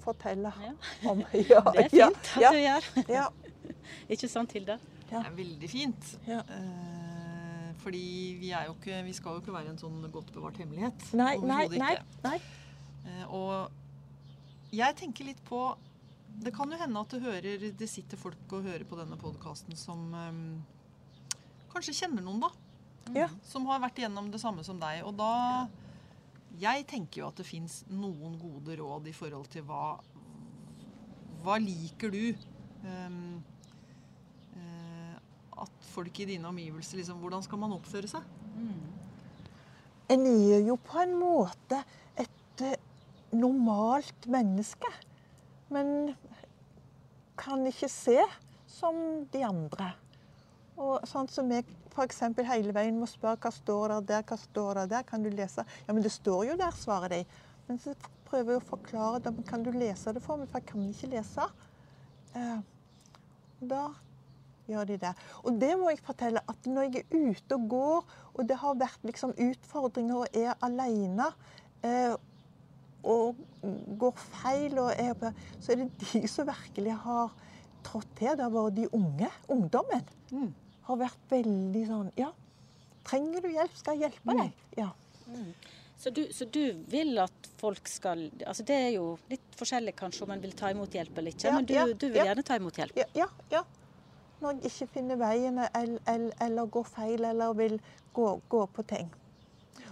[0.04, 0.74] fortelle ja.
[1.10, 1.24] om.
[1.50, 2.88] Ja, det er fint at du gjør.
[3.08, 3.26] Ja.
[4.12, 4.78] ikke sant, Hilde?
[5.10, 6.12] Det er veldig fint.
[6.30, 6.52] Eh,
[7.80, 8.06] fordi
[8.40, 11.10] vi, ikke, vi, skal jo ikke være en sånn godt bevart hemmelighet.
[11.18, 12.38] Nei, nei, nei, nei.
[13.06, 15.62] Eh, og jeg tenker litt på
[16.40, 19.76] det kan jo hende at det, hører, det sitter folk og hører på denne podkasten
[19.76, 20.44] som um,
[21.72, 22.50] kanskje kjenner noen, da.
[23.16, 23.28] Ja.
[23.44, 25.02] Som har vært igjennom det samme som deg.
[25.08, 25.66] Og da
[26.60, 29.98] Jeg tenker jo at det fins noen gode råd i forhold til hva
[31.44, 32.34] Hva liker du?
[32.84, 33.40] Um,
[35.60, 38.26] at folk i dine omgivelser liksom Hvordan skal man oppføre seg?
[38.56, 38.86] Mm.
[40.10, 41.78] En er jo på en måte
[42.18, 42.74] et uh,
[43.36, 44.90] normalt menneske.
[45.70, 46.14] Men
[47.40, 48.18] kan ikke se
[48.68, 48.96] som
[49.32, 49.92] de andre.
[50.80, 52.22] Og sånn som jeg f.eks.
[52.48, 55.64] hele veien må spørre hva står der der, hva står der der, kan du lese?
[55.86, 57.22] Ja, men det står jo der, svarer de.
[57.68, 57.94] Men så
[58.28, 61.10] prøver jeg å forklare dem, Kan du lese det for meg, for jeg kan ikke
[61.14, 61.48] lese.
[62.38, 62.60] Eh,
[63.60, 63.82] da
[64.70, 65.12] gjør de det.
[65.44, 68.80] Og det må jeg fortelle at når jeg er ute og går, og det har
[68.80, 71.28] vært liksom utfordringer og er alene
[71.86, 72.14] eh,
[73.00, 73.38] og
[74.00, 75.30] går feil, og er på,
[75.60, 77.32] så er det de som virkelig har
[77.86, 78.34] trådt til.
[78.36, 79.30] Det har vært de unge.
[79.48, 80.06] Ungdommen.
[80.30, 80.52] Mm.
[80.88, 82.30] Har vært veldig sånn Ja,
[83.06, 84.50] trenger du hjelp, skal jeg hjelpe deg.
[84.50, 84.80] Mm.
[84.80, 84.90] Ja.
[85.30, 85.52] Mm.
[86.00, 90.24] Så, du, så, du, vil at folk skal altså Det er jo litt forskjellig kanskje
[90.24, 92.44] om en vil ta imot hjelp eller ikke, ja, men du, ja, du vil gjerne
[92.46, 92.96] ta imot hjelp?
[92.96, 93.60] Ja, ja,
[94.40, 97.76] Når jeg ikke finner veien eller, eller, eller går feil eller vil
[98.16, 99.10] gå, gå på ting.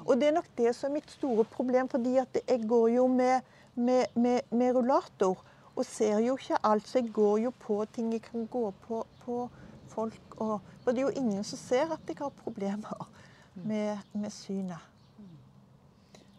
[0.06, 3.06] Og det er nok det som er mitt store problem, fordi at jeg går jo
[3.12, 3.40] med,
[3.74, 5.44] med, med, med rullator
[5.76, 6.88] og ser jo ikke alt.
[6.88, 8.12] Så jeg går jo på ting.
[8.12, 9.48] Jeg kan gå på, på
[9.92, 10.36] folk.
[10.36, 13.08] Og, for det er jo ingen som ser at jeg har problemer
[13.54, 14.80] med, med synet.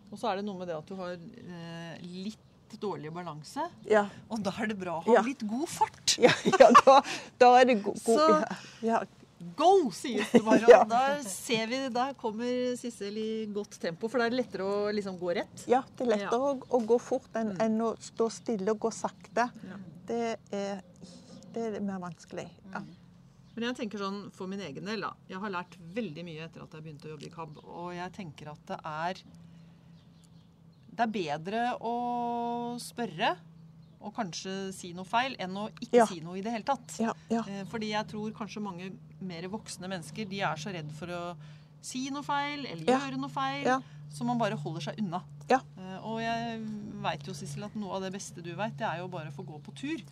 [0.09, 3.65] Og så er det noe med det at du har eh, litt dårlig balanse.
[3.89, 4.05] Ja.
[4.29, 5.23] Og da er det bra å ha ja.
[5.25, 6.17] litt god fart.
[6.19, 6.99] Ja, ja da,
[7.39, 9.01] da, er det god, god Så ja.
[9.55, 10.65] Go, sies det bare.
[10.67, 10.81] Og ja.
[10.87, 14.89] da ser vi, da kommer Sissel i godt tempo, for da er det lettere å
[14.91, 15.63] liksom gå rett.
[15.71, 17.61] Ja, det er lettere å, å, gå fort enn, mm.
[17.63, 19.47] enn, å stå stille og gå sakte.
[19.69, 19.79] Ja.
[20.09, 20.81] Det, er,
[21.53, 22.49] det, er, mer vanskelig.
[22.73, 22.83] Ja.
[22.83, 22.97] Mm.
[23.55, 25.13] Men jeg tenker sånn for min egen del, da.
[25.31, 27.61] Jeg har lært veldig mye etter at jeg begynte å jobbe i KAB.
[27.63, 29.23] Og jeg tenker at det er
[30.99, 31.93] Det er bedre å
[32.83, 33.37] spørre
[33.99, 36.05] og kanskje si noe feil, enn å ikke ja.
[36.07, 36.95] si noe i det hele tatt.
[36.99, 37.43] Ja, ja.
[37.51, 38.91] Eh, fordi jeg tror kanskje mange
[39.23, 41.23] mer voksne mennesker de er så redd for å
[41.83, 43.67] si noe feil eller gjøre noe feil,
[44.11, 45.21] så man bare holder seg unna.
[45.79, 46.61] Eh, og jeg
[47.03, 49.35] veit jo, Sissel, at noe av det beste du veit, det er jo bare å
[49.35, 50.03] få gå på tur.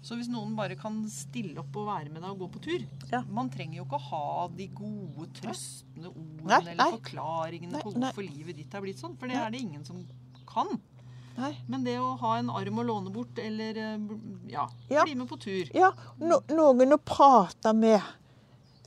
[0.00, 3.24] Så hvis noen bare kan stille opp og være med deg og gå på tur
[3.28, 6.72] Man trenger jo ikke å ha de gode, trøstende ordene nei, nei.
[6.72, 9.84] eller forklaringene nei, på hvorfor livet ditt er blitt sånn, for det er det ingen
[9.84, 10.00] som
[10.48, 10.72] kan.
[11.36, 11.52] Nei.
[11.70, 14.08] Men det å ha en arm å låne bort, eller eh,
[14.50, 15.04] ja, ja.
[15.04, 18.00] bli med på tur Ja, no, noen å prate med.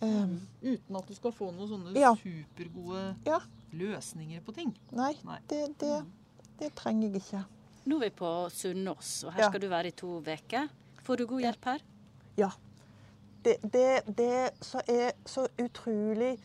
[0.03, 2.11] Um, Uten at du skal få noen sånne ja.
[2.19, 3.39] supergode ja.
[3.71, 4.73] løsninger på ting.
[4.91, 5.39] Nei, Nei.
[5.47, 5.99] Det, det,
[6.59, 7.43] det, trenger jeg ikke.
[7.87, 10.67] Nå er vi på Sunnaas, og her skal du være i to uker.
[11.03, 11.81] Får du god hjelp her?
[12.39, 12.51] Ja.
[13.43, 13.87] Det, det,
[14.17, 16.37] det som er så utrolig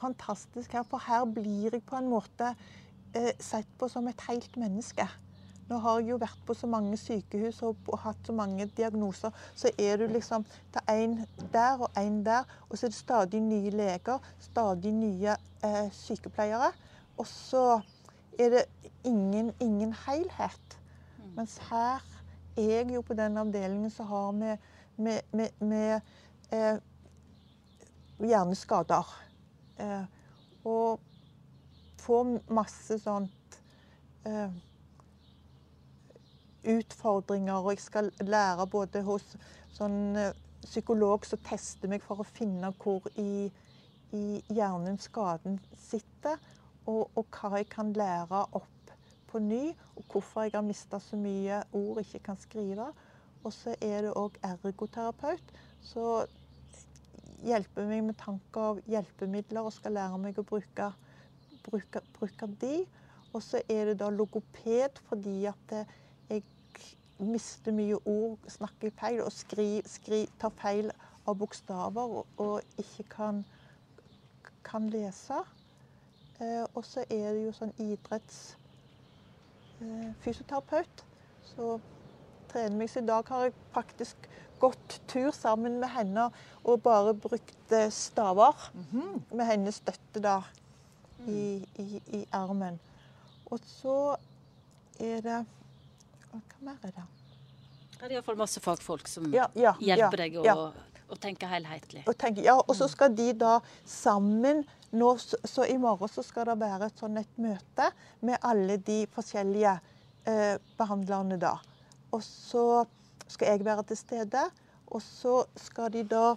[0.00, 2.54] fantastisk her, for her blir jeg på en måte
[3.14, 5.04] eh, sett på som et helt menneske.
[5.70, 9.30] Nå har jeg jo vært på så mange sykehus og, og hatt så mange diagnoser.
[9.54, 11.18] Så er du liksom Det er én
[11.52, 16.72] der og én der, og så er det stadig nye leger, stadig nye eh, sykepleiere.
[17.18, 17.80] Og så
[18.38, 18.64] er det
[19.04, 20.78] ingen, ingen helhet.
[21.36, 22.19] Mens her er
[22.60, 26.00] jeg jo på den avdelingen som har med, med, med, med
[26.52, 26.80] eh,
[28.20, 29.14] hjerneskader.
[29.80, 30.04] Eh,
[30.68, 31.00] og
[32.00, 33.60] får masse sånt
[34.28, 34.52] eh,
[36.68, 39.24] utfordringer, og jeg skal lære både hos
[39.76, 43.48] sånn eh, psykolog som tester meg for å finne hvor i,
[44.12, 46.36] i hjernen skaden sitter,
[46.88, 48.79] og, og, hva jeg kan lære opp
[49.30, 52.90] på ny, og hvorfor jeg har mista så mye ord ikke kan skrive.
[53.44, 56.28] Og så er det òg ergoterapeut, som
[57.46, 60.90] hjelper meg med tanker og hjelpemidler og skal lære meg å bruke,
[61.64, 62.82] bruke, bruke de.
[63.32, 65.76] Og så er det da logoped fordi at
[66.28, 66.42] jeg
[67.20, 70.90] mister mye ord, snakker feil og skri, skri, tar feil
[71.28, 73.42] av bokstaver og, og ikke kan,
[74.66, 75.40] kan lese.
[76.40, 78.59] Eh, og så er det jo sånn idrettsfysioterapeut.
[79.80, 80.34] Eh,
[81.54, 81.80] så
[82.50, 82.90] trener meg.
[82.90, 84.28] Så i dag har jeg faktisk
[84.60, 86.28] gått tur sammen med henne
[86.64, 88.70] og bare brukt eh, staver.
[88.74, 89.36] Mm -hmm.
[89.36, 90.42] Med hennes støtte da
[91.26, 92.80] i, i, i armen.
[93.46, 94.16] Og så
[95.00, 95.46] er det
[96.30, 97.06] Hva mer er det?
[98.00, 100.44] Det er iallfall masse fagfolk som ja, ja, hjelper deg å,
[101.10, 102.04] å tenke helhetlig.
[102.08, 106.48] Og tenke, ja, og så skal de da sammen nå, så i morgen så skal
[106.50, 107.90] det være et sånn et møte
[108.26, 109.76] med alle de forskjellige
[110.30, 111.56] eh, behandlerne da.
[112.10, 112.84] Og så
[113.30, 114.46] skal jeg være til stede.
[114.90, 116.34] Og så skal de da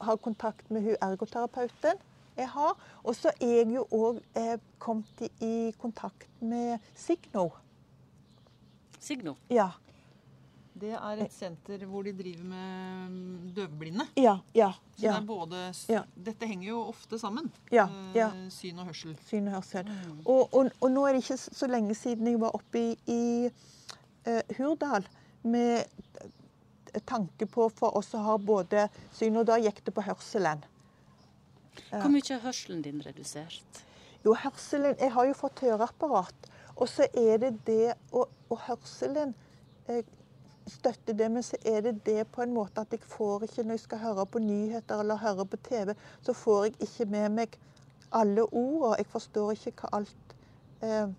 [0.00, 2.00] ha kontakt med hun ergoterapeuten
[2.40, 2.76] jeg har.
[3.04, 7.50] Og så er jeg jo òg eh, kommet i kontakt med Signo.
[9.00, 9.36] Signo?
[9.52, 9.70] Ja.
[10.80, 14.06] Det er et senter hvor de driver med mm, døvblinde.
[14.16, 16.04] Ja, ja, så det både, ja.
[16.14, 17.50] Dette henger jo ofte sammen.
[17.74, 18.30] Ja, ja.
[18.54, 19.16] Syn og hørsel.
[19.26, 19.90] Syn og hørsel.
[19.90, 20.20] Mm.
[20.24, 23.50] Og, og, og, nå er det ikke så lenge siden jeg var oppe i, i
[23.50, 25.08] uh, Hurdal
[25.42, 25.84] med
[27.06, 30.62] tanke på for oss å ha både syn, og da gikk det på hørselen.
[31.90, 33.84] Hvor mye er hørselen din redusert?
[34.24, 36.50] Jo, hørselen Jeg har jo fått høreapparat.
[36.80, 39.34] Og så er det det Og, og hørselen
[39.88, 40.04] eh,
[40.70, 43.78] støtter det, men så er det det på en måte at jeg får ikke Når
[43.78, 47.58] jeg skal høre på nyheter eller høre på TV, så får jeg ikke med meg
[48.12, 48.96] alle ordene.
[48.98, 50.36] Jeg forstår ikke hva alt
[50.82, 51.12] eh,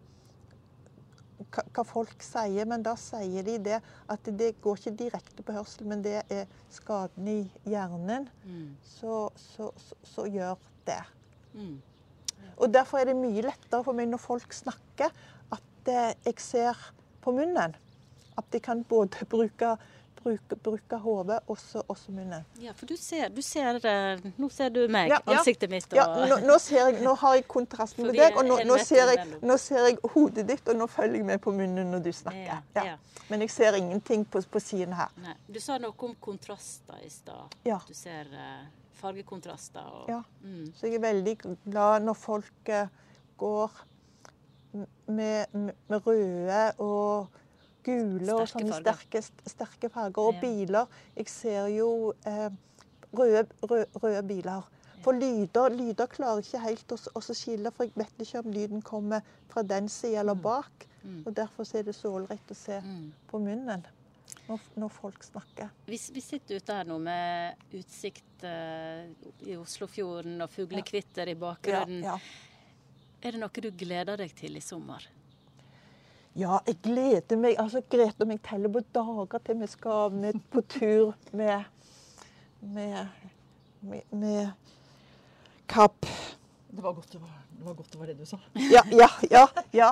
[1.51, 3.79] hva, hva, folk sier, men da sier de det
[4.11, 8.67] at det går ikke direkte på hørsel, men det er skaden i hjernen mm.
[8.85, 11.01] som gjør det.
[11.53, 11.79] Mm.
[12.61, 15.13] Og Derfor er det mye lettere for meg når folk snakker,
[15.51, 17.75] at eh, jeg ser på munnen.
[18.41, 19.75] At de kan både bruke
[20.23, 22.45] bruke, bruke hodet, også, også munnen.
[22.61, 25.37] Ja, for du ser, du ser, eh, Nå ser du meg, ja, ja.
[25.37, 25.87] ansiktet mitt.
[25.91, 25.97] Og...
[25.97, 29.27] Ja, nå, nå, jeg, nå, har jeg kontrasten med deg, og nå, nå, ser jeg,
[29.41, 32.61] nå, ser jeg, hodet ditt, og nå følger jeg med på munnen når du snakker.
[32.77, 32.97] Ja,
[33.31, 35.13] Men jeg ser ingenting på, på siden her.
[35.23, 35.35] Nei.
[35.49, 37.57] Du sa noe om kontraster i stad.
[37.87, 38.65] Du ser uh,
[39.01, 39.87] fargekontraster.
[40.01, 40.21] Og, ja.
[40.43, 40.73] Mm.
[40.77, 42.91] Så jeg er veldig glad når folk uh,
[43.41, 43.85] går
[44.71, 47.40] med, med, med røde og
[47.85, 50.21] gule og sånne sterke, sterke, farger.
[50.21, 50.89] Og biler.
[51.17, 52.49] Jeg ser jo eh,
[53.13, 54.67] røde, røde, røde, biler.
[55.01, 59.25] For lyder, lyder klarer ikke helt å skille, for jeg vet ikke om lyden kommer
[59.49, 60.43] fra den sida eller mm.
[60.45, 60.85] bak.
[61.01, 61.23] Mm.
[61.25, 63.07] Og Derfor er det så ålreit å se mm.
[63.31, 63.87] på munnen
[64.47, 65.71] når, når, folk snakker.
[65.87, 69.09] Vi, vi, sitter ute her nå med utsikt uh,
[69.47, 71.33] i Oslofjorden og fuglekvitter ja.
[71.33, 72.05] i bakgrunnen.
[72.05, 72.47] Ja, ja.
[73.21, 75.05] Er det noe du gleder deg til i sommer?
[76.35, 77.57] Ja, jeg gleder meg.
[77.59, 81.63] Altså, Grete og jeg teller på dager til vi skal med, på tur med,
[82.61, 83.07] med,
[83.81, 84.51] med, med
[85.67, 86.05] Kapp.
[86.71, 88.37] Det var, godt, det, var, det var godt det var det du sa.
[88.55, 89.45] Ja, ja, ja.
[89.73, 89.89] ja.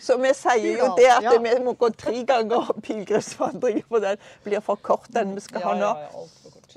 [0.00, 4.60] Så vi sier jo det at vi må gå tre ganger pilegrimsvandring, for den blir
[4.60, 5.94] for kort, den vi skal ha nå.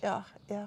[0.03, 0.65] Ja, ja.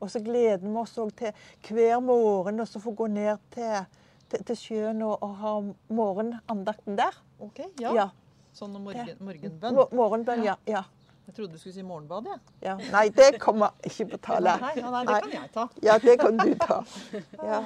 [0.00, 1.32] Og så gleder vi oss òg til
[1.72, 3.86] hver morgen å få gå ned til
[4.28, 5.54] til, til sjøen og, og ha
[5.94, 7.16] morgenandakten der.
[7.38, 7.92] Ok, ja.
[7.94, 8.08] ja.
[8.56, 9.82] Sånn morgen, morgenbønn?
[9.94, 10.56] Morgenbønn, ja.
[10.66, 10.82] ja.
[11.28, 12.40] Jeg trodde du skulle si morgenbad, jeg.
[12.64, 12.74] Ja.
[12.94, 14.54] Nei, det kommer ikke på tale.
[14.62, 15.64] Nei, nei, det kan jeg ta.
[15.84, 16.78] Ja, det kan du ta.
[17.50, 17.58] Ja.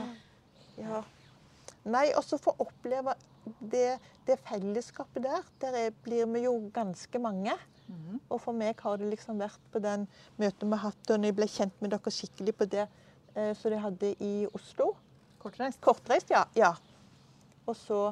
[0.80, 1.02] ja.
[1.94, 3.14] Nei, også få oppleve
[3.70, 5.46] det, det, fellesskapet der.
[5.62, 7.54] Der er, blir vi jo ganske mange.
[7.86, 8.18] Mm.
[8.28, 10.08] Og for meg har det liksom vært på den
[10.42, 13.52] møtet vi har hatt, og når jeg ble kjent med dere skikkelig på det eh,
[13.58, 14.92] som de hadde i Oslo.
[15.42, 15.80] Kortreist?
[15.82, 16.44] Kortreist, ja.
[16.58, 16.74] ja.
[17.66, 18.04] Og så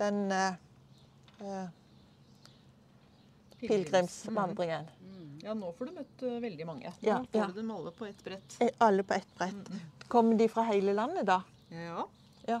[0.00, 0.60] den eh,
[1.40, 1.72] eh
[3.68, 4.88] pilegrimsvandringen.
[5.00, 5.40] Mm.
[5.42, 6.92] Ja, nå får du møtt uh, veldig mange.
[7.00, 7.48] Nå ja, får ja.
[7.48, 8.56] du dem alle på ett brett.
[8.60, 9.54] Eh, alle på ett brett.
[9.54, 10.04] Mm, mm.
[10.08, 11.40] Kommer de fra hele landet, da?
[11.72, 12.06] Ja.
[12.48, 12.60] ja.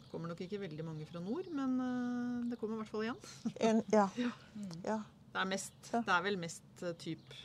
[0.00, 3.06] Det kommer nok ikke veldig mange fra nord, men uh, det kommer i hvert fall
[3.08, 3.20] igjen.
[3.70, 4.08] en, ja.
[4.90, 5.00] ja.
[5.32, 7.38] Det, er mest, det er vel mest uh, typ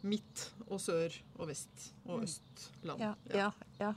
[0.00, 2.22] midt og sør og vest og østland.
[2.24, 3.02] øst land.
[3.04, 3.50] Ja,
[3.82, 3.90] ja,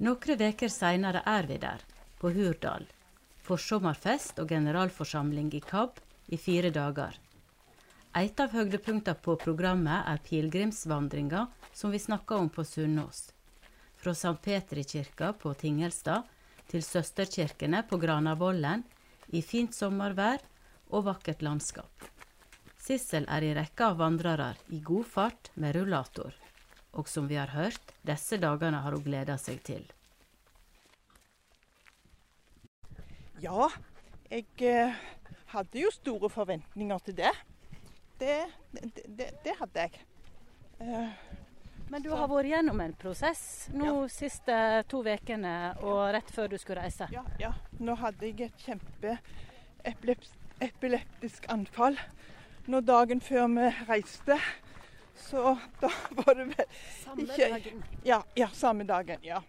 [0.00, 1.82] Noen veker seinere er vi der,
[2.16, 2.86] på Hurdal.
[3.44, 6.00] Forsommerfest og generalforsamling i KAB
[6.32, 7.18] i fire dager.
[8.16, 11.44] Et av høydepunktene på programmet er pilegrimsvandringa
[11.76, 13.28] som vi snakka om på Sunnaas.
[14.00, 14.38] Fra St.
[14.40, 16.24] Petrikirka på Tingelstad
[16.72, 18.86] til søsterkirkene på Granavollen
[19.36, 20.40] i fint sommervær
[20.88, 22.08] og vakkert landskap.
[22.80, 26.32] Sissel er i rekka av vandrere i god fart med rullator.
[26.98, 29.84] Og som vi har hørt, disse dagene har hun gleda seg til.
[33.40, 33.70] Ja,
[34.28, 34.96] jeg eh,
[35.54, 37.30] hadde jo store forventninger til det.
[38.20, 38.34] Det,
[38.74, 40.02] det, det, det hadde jeg.
[40.80, 41.12] Eh,
[41.90, 44.08] Men du har vært gjennom en prosess nå ja.
[44.12, 44.56] siste
[44.90, 47.08] to ukene og rett før du skulle reise?
[47.14, 47.54] Ja, ja.
[47.80, 49.16] Nå hadde jeg et kjempe
[50.60, 51.96] epileptisk anfall
[52.70, 54.36] når dagen før vi reiste.
[55.14, 56.66] Så da var det vel
[57.04, 57.84] Samme ikke, dagen?
[58.04, 59.22] Ja, ja, samme dagen.
[59.22, 59.42] Ja.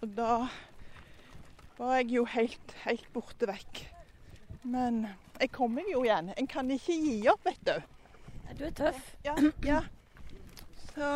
[0.00, 0.48] Og da
[1.76, 3.82] var jeg jo helt, helt borte vekk.
[4.66, 5.06] Men
[5.40, 6.32] jeg kommer jo igjen.
[6.36, 7.76] En kan ikke gi opp, vet du.
[8.56, 9.12] Du er tøff.
[9.24, 9.34] Ja.
[9.66, 9.82] ja.
[10.94, 11.10] Så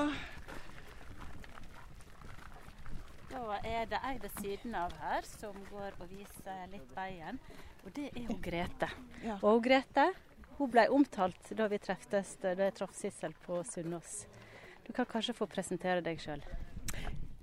[3.30, 7.38] Da er det ei ved siden av her som går og viser litt veien.
[7.86, 8.90] Og det er jo Grete.
[9.24, 9.38] Ja.
[9.46, 10.10] Og Grete
[10.60, 14.26] hun ble omtalt da vi treftes da jeg traff Sissel på Sunnaas.
[14.84, 16.42] Du kan kanskje få presentere deg sjøl?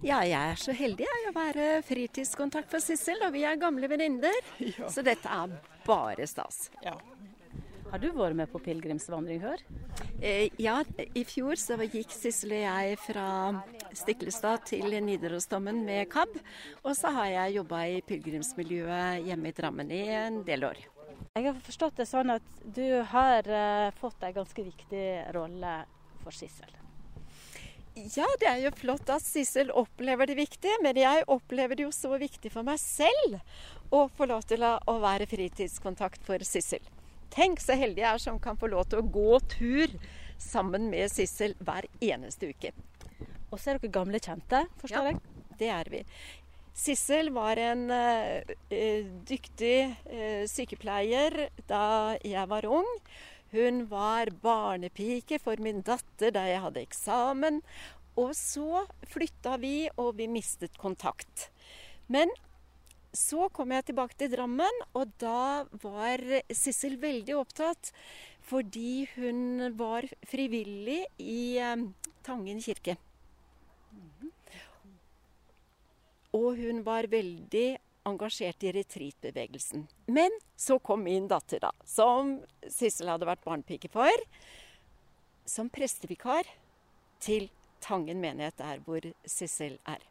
[0.06, 3.90] Ja, jeg er så heldig jeg, å være fritidskontakt for Sissel, og vi er gamle
[3.90, 4.38] venninner.
[4.78, 4.90] Ja.
[4.94, 5.56] Så dette er
[5.88, 6.68] bare stas.
[6.86, 6.94] Ja.
[7.88, 9.64] Har du vært med på pilegrimsvandring før?
[10.20, 10.76] Eh, ja,
[11.16, 13.30] i fjor så gikk Sissel og jeg fra
[13.96, 16.36] Stiklestad til Nidarosdommen med KAB.
[16.84, 20.84] Og så har jeg jobba i pilegrimsmiljøet hjemme i Drammen i en del år.
[21.38, 25.78] Jeg har forstått det sånn at du har uh, fått en ganske viktig rolle
[26.24, 26.74] for Sissel.
[27.98, 31.94] Ja, det er jo flott at Sissel opplever det viktige, men jeg opplever det jo
[31.96, 33.40] så viktig for meg selv
[33.90, 36.84] å få lov til å være fritidskontakt for Sissel.
[37.34, 39.96] Tenk så heldig jeg er som kan få lov til å gå tur
[40.42, 42.74] sammen med Sissel hver eneste uke.
[43.50, 45.18] Og så er dere gamle kjente, forstår jeg?
[45.18, 46.04] Ja, det er vi.
[46.78, 48.52] Sissel var en uh,
[49.26, 49.80] dyktig
[50.12, 52.90] uh, sykepleier da jeg var ung.
[53.50, 57.62] Hun var barnepike for min datter da jeg hadde eksamen.
[58.18, 61.50] Og så flytta vi, og vi mistet kontakt.
[62.10, 62.30] Men
[63.14, 66.22] så kom jeg tilbake til Drammen, og da var
[66.54, 67.92] Sissel veldig opptatt.
[68.48, 71.58] Fordi hun var frivillig i
[72.28, 72.98] Tangen kirke.
[76.36, 79.88] Og hun var veldig engasjert i retreatbevegelsen.
[80.08, 82.38] Men så kom min datter, da, som
[82.72, 84.28] Sissel hadde vært barnepike for,
[85.48, 86.48] som prestevikar
[87.24, 90.02] til Tangen menighet, der hvor Sissel er.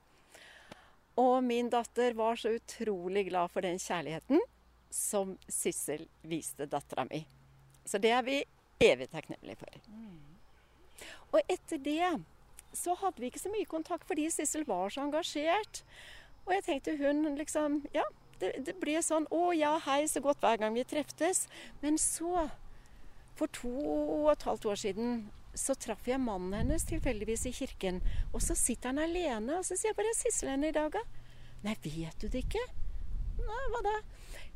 [1.18, 4.40] Og min datter var så utrolig glad for den kjærligheten
[4.92, 7.24] som Sissel viste dattera mi.
[7.84, 8.38] Så det er vi
[8.82, 9.80] evig takknemlige for.
[11.34, 12.12] Og etter det
[12.76, 15.82] så hadde vi ikke så mye kontakt fordi Sissel var så engasjert.
[16.46, 18.04] Og jeg tenkte hun liksom Ja,
[18.40, 21.46] det, det ble sånn Å ja, hei, så godt hver gang vi treftes.
[21.82, 22.48] Men så,
[23.38, 25.18] for to og et halvt år siden,
[25.56, 28.02] så traff jeg mannen hennes tilfeldigvis i kirken.
[28.32, 31.04] Og så sitter han alene, og så sier jeg bare 'Sissel henne i dag, da?'
[31.64, 32.66] 'Nei, vet du det ikke?'
[33.40, 34.00] 'Nei, hva da?'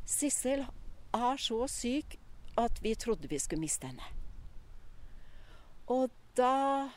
[0.04, 0.66] Sissel
[1.14, 2.18] er så syk
[2.58, 4.04] at vi trodde vi skulle miste henne.
[5.88, 6.90] Og da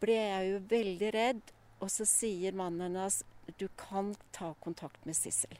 [0.00, 1.42] ble jeg jo veldig redd,
[1.80, 3.22] og så sier mannen hennes
[3.58, 5.56] du kan ta kontakt med Sissel.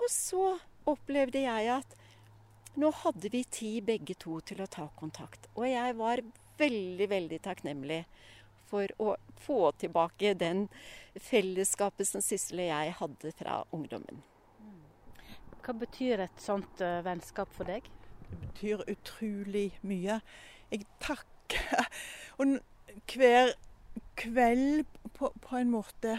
[0.00, 1.96] Og så opplevde jeg at
[2.80, 5.46] nå hadde vi tid begge to til å ta kontakt.
[5.54, 6.22] Og jeg var
[6.58, 8.02] veldig, veldig takknemlig
[8.70, 10.66] for å få tilbake den
[11.20, 14.22] fellesskapet som Sissel og jeg hadde fra ungdommen.
[15.64, 17.86] Hva betyr et sånt uh, vennskap for deg?
[18.24, 20.18] Det betyr utrolig mye.
[20.72, 21.86] Jeg takker
[22.40, 22.58] og
[23.14, 23.54] hver
[24.16, 24.84] kveld
[25.14, 26.18] på, på en måte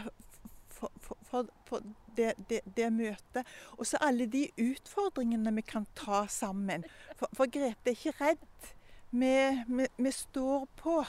[0.69, 1.81] for, for, for, for
[2.17, 3.47] det, det, det, møtet.
[3.77, 6.85] Og så alle de utfordringene vi kan ta sammen.
[7.17, 8.71] For, Grete er ikke redd.
[9.11, 9.35] Vi,
[9.67, 10.99] vi, vi står på.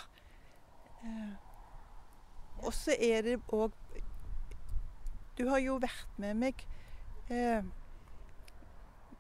[1.03, 1.35] Eh,
[2.65, 3.73] og så er det òg
[5.37, 6.63] Du har jo vært med meg
[7.29, 7.61] eh,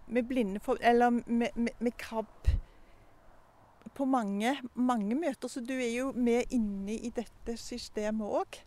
[0.06, 2.48] med blinde for, Eller med, med, med KAB
[3.96, 8.58] på mange, mange møter, så du er jo med inne i dette systemet òg.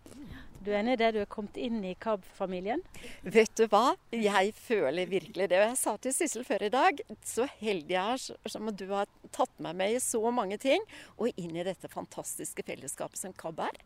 [0.59, 2.81] Du er enig i det du er kommet inn i KAB-familien?
[3.23, 5.59] Vet du hva, jeg føler virkelig det.
[5.61, 9.07] Og jeg sa til Sissel før i dag, så heldig jeg er som du har
[9.35, 10.83] tatt meg med i så mange ting,
[11.15, 13.79] og inn i dette fantastiske fellesskapet som KAB er.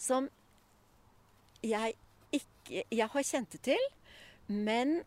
[0.00, 0.30] Som
[1.64, 1.98] jeg
[2.34, 3.82] ikke Jeg har kjent det til,
[4.48, 5.02] men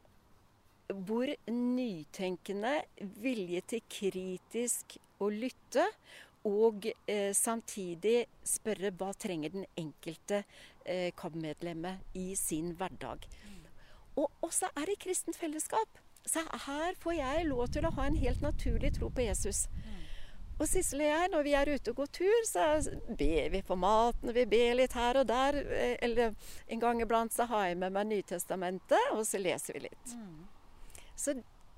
[0.87, 2.83] hvor nytenkende,
[3.19, 5.85] vilje til kritisk å lytte,
[6.47, 10.43] og eh, samtidig spørre hva trenger den enkelte
[10.85, 13.27] eh, KAB-medlemmet i sin hverdag.
[14.17, 15.99] Og også er det kristent fellesskap.
[16.27, 19.65] Så her får jeg lov til å ha en helt naturlig tro på Jesus.
[20.57, 22.63] Og Sissel og jeg, når vi er ute og går tur, så
[23.19, 24.33] ber vi for maten.
[24.33, 25.59] Vi ber litt her og der.
[25.61, 26.33] Eh, eller
[26.67, 30.15] en gang iblant så har jeg med meg Nytestamentet, og så leser vi litt.
[30.17, 30.47] Mm.
[31.17, 31.37] Så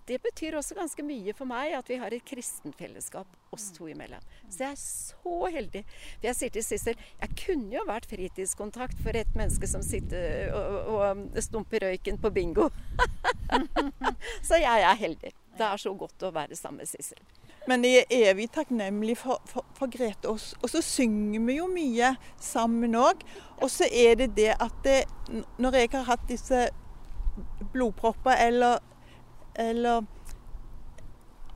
[0.10, 3.88] det betyr også ganske mye for meg at vi har et kristent fellesskap oss to
[3.89, 4.24] imellom.
[4.49, 5.84] Så jeg er så heldig.
[6.16, 10.49] For jeg sier til Sissel jeg kunne jo vært fritidskontakt for et menneske som sitter
[10.57, 12.70] og, og, stumper røyken på bingo.
[14.47, 15.36] så jeg er heldig.
[15.60, 17.22] Det er så godt å være sammen med Sissel.
[17.70, 20.32] Men jeg er evig takknemlig for, for, for Grete.
[20.32, 23.22] Og, og, så synger vi jo mye sammen òg.
[23.60, 25.03] Og så er det det at det,
[25.62, 26.70] når jeg har hatt disse
[27.74, 28.80] blodpropper eller,
[29.60, 30.07] eller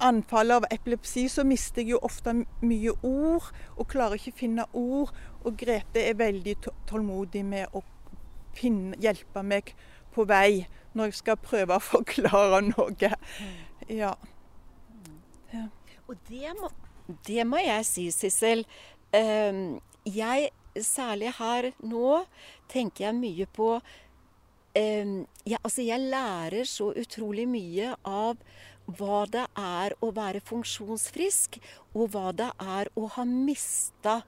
[0.04, 2.34] anfall av epilepsi, så mister jeg jo ofte
[2.64, 5.14] mye ord og klarer ikke å finne ord.
[5.44, 6.58] Og Grete er veldig
[6.90, 7.84] tålmodig med å
[8.58, 9.74] finne, hjelpe meg
[10.14, 13.14] på vei når jeg skal prøve å forklare noe.
[13.90, 14.14] Ja.
[15.54, 15.68] ja.
[16.08, 16.70] Og det må,
[17.28, 18.66] det må jeg si, Sissel.
[19.16, 20.52] Um, jeg,
[20.84, 22.24] særlig her nå,
[22.72, 23.78] tenker jeg mye på
[24.76, 28.40] ja, altså Jeg lærer så utrolig mye av
[28.98, 31.60] hva det er å være funksjonsfrisk,
[31.94, 34.22] og hva det er å ha mista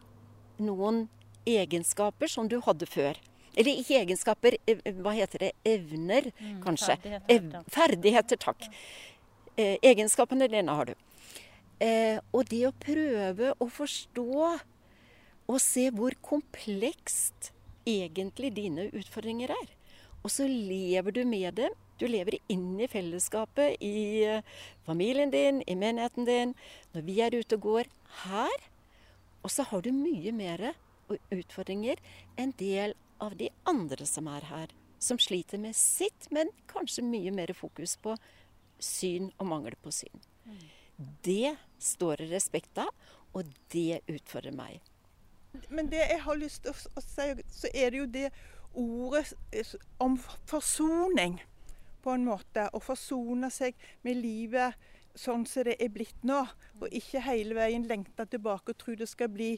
[0.61, 1.07] noen
[1.45, 3.19] egenskaper som du hadde før.
[3.55, 4.57] Eller ikke egenskaper,
[4.99, 5.51] hva heter det?
[5.67, 6.97] Evner, mm, kanskje.
[6.99, 8.67] Ferdigheter, ferdigheter takk.
[9.55, 10.95] Eh, egenskapene dine har du.
[11.79, 14.27] Eh, og det å prøve å forstå
[15.45, 17.51] og se hvor komplekst
[17.87, 19.73] egentlig dine utfordringer er.
[20.25, 21.73] Og så lever du med dem.
[22.01, 24.55] Du lever inn i fellesskapet, i eh,
[24.87, 26.55] familien din, i menigheten din.
[26.95, 27.91] Når vi er ute og går
[28.25, 28.65] her.
[29.45, 30.71] Og så har du mye mer
[31.29, 32.01] utfordringer
[32.41, 34.73] enn del av de andre som er her.
[34.99, 38.17] Som sliter med sitt, men kanskje mye mer fokus på
[38.81, 40.25] syn og mangel på syn.
[41.23, 42.89] Det står det respekt av,
[43.35, 44.81] og det utfordrer meg.
[45.69, 48.27] Men det jeg har lyst til å si, så er det jo det
[48.75, 49.33] ordet
[49.99, 50.17] om
[50.47, 51.39] forsoning,
[52.03, 52.67] på en måte.
[52.69, 54.75] Å forsone seg med livet
[55.15, 56.43] sånn som det er blitt nå.
[56.81, 59.55] Og ikke hele veien lengte tilbake og tro det skal bli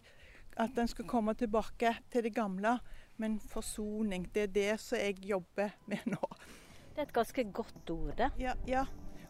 [0.57, 2.78] at en skal komme tilbake til det gamle.
[3.18, 6.22] Men forsoning, det er det som jeg jobber med nå.
[6.93, 8.32] Det er et ganske godt ord, det.
[8.41, 8.86] Ja, ja.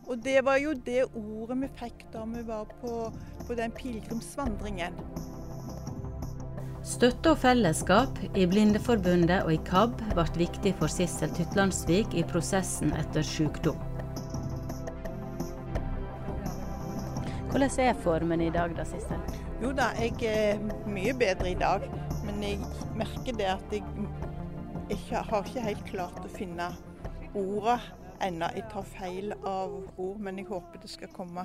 [0.08, 2.94] Og det var jo det ordet vi fikk da vi var på,
[3.48, 4.96] på den pilegrimsvandringen.
[6.88, 12.94] Støtte og fellesskap i Blindeforbundet og i KAB ble viktig for Sissel Tytlandsvik i prosessen
[12.96, 13.82] etter sykdom.
[17.52, 19.20] Hvordan er formen i dag da, Sissel?
[19.60, 21.84] Jo da, jeg er mye bedre i dag.
[22.24, 22.64] Men jeg
[22.96, 23.84] merker det at jeg
[24.88, 26.70] jeg har ikke helt klart å finne
[27.36, 27.82] ordet
[28.24, 28.48] ennå.
[28.56, 31.44] Jeg tar feil av ord, men jeg håper det skal komme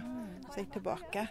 [0.54, 1.26] seg tilbake.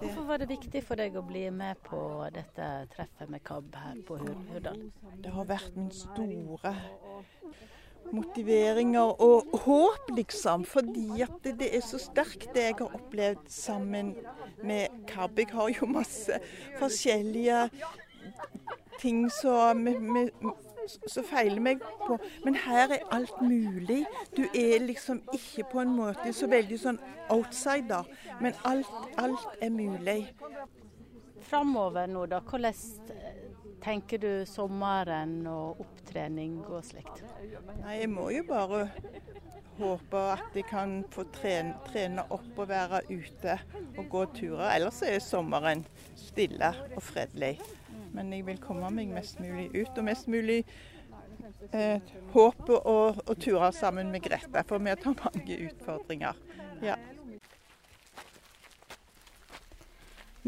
[0.00, 2.00] Hvorfor var det viktig for deg å bli med på
[2.32, 4.86] dette treffet med KAB her på Hurdal?
[5.20, 6.72] Det har vært min store
[8.10, 10.64] motiveringer og håp, liksom.
[10.64, 14.14] Fordi at det, er så sterkt det jeg har opplevd sammen
[14.64, 15.44] med KAB.
[15.44, 16.40] Jeg har jo masse
[16.80, 17.66] forskjellige
[19.00, 19.84] ting som
[20.88, 24.04] som feiler meg på Men her er alt mulig.
[24.36, 27.00] Du er liksom ikke på en måte så veldig sånn
[27.30, 28.08] outsider,
[28.40, 30.32] men alt, alt er mulig.
[31.50, 32.40] Framover nå, da.
[32.40, 32.74] Hvordan
[33.82, 37.24] tenker du sommeren og opptrening og slikt?
[37.80, 38.86] Nei, jeg må jo bare
[39.80, 43.56] håpe at jeg kan få trene, trene opp og være ute
[43.96, 44.66] og gå turer.
[44.74, 45.86] Ellers er sommeren
[46.18, 47.56] stille og fredelig.
[48.16, 50.58] Men jeg vil komme meg mest mulig ut, og mest mulig
[51.72, 52.00] eh,
[52.34, 54.64] håpe å, å ture sammen med Grete.
[54.68, 56.40] For vi tar mange utfordringer.
[56.84, 56.96] Ja.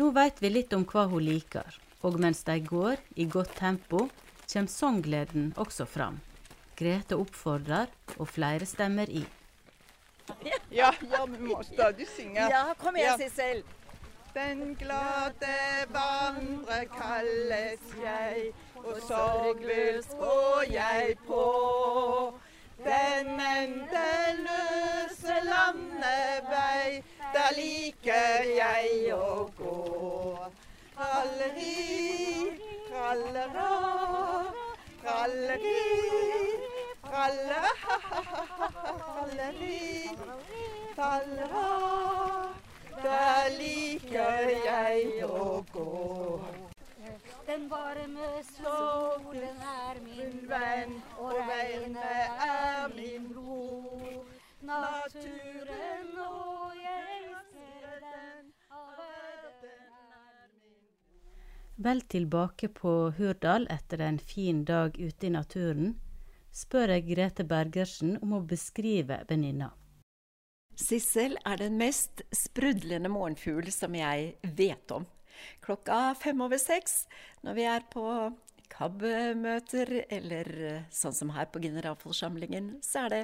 [0.01, 4.07] Nå vet vi litt om hva hun liker, og mens de går i godt tempo,
[4.49, 6.19] kommer sanggleden også fram.
[6.79, 9.23] Grete oppfordrer, og flere stemmer i.
[10.73, 12.49] Ja, ja vi må stadig synge.
[12.49, 13.61] Ja, kom igjen, ja.
[14.35, 15.57] Den glade
[15.93, 21.45] vandrer kalles jeg, og sorgløs går jeg på.
[22.85, 27.03] Den endeløse landevei,
[27.35, 29.77] der liker jeg å gå.
[30.97, 32.57] Tralleri,
[32.89, 33.69] trallera,
[35.05, 35.77] tralleri,
[37.05, 38.01] trallera,
[38.97, 40.09] tralleri,
[40.97, 42.52] fallera.
[43.03, 46.41] Der liker jeg å gå.
[47.49, 53.65] Den varme solen er min venn, og regnet er min ro.
[54.63, 64.23] Naturen og jeg ser den, av verden er min Vel tilbake på Hurdal etter en
[64.23, 65.97] fin dag ute i naturen,
[66.55, 69.73] spør jeg Grete Bergersen om å beskrive venninna.
[70.79, 75.05] Sissel er den mest sprudlende morgenfugl som jeg vet om.
[75.65, 77.05] Klokka fem over seks
[77.45, 78.07] når vi er på
[78.73, 83.23] KAB-møter, eller eh, sånn som her på generalforsamlingen, så er det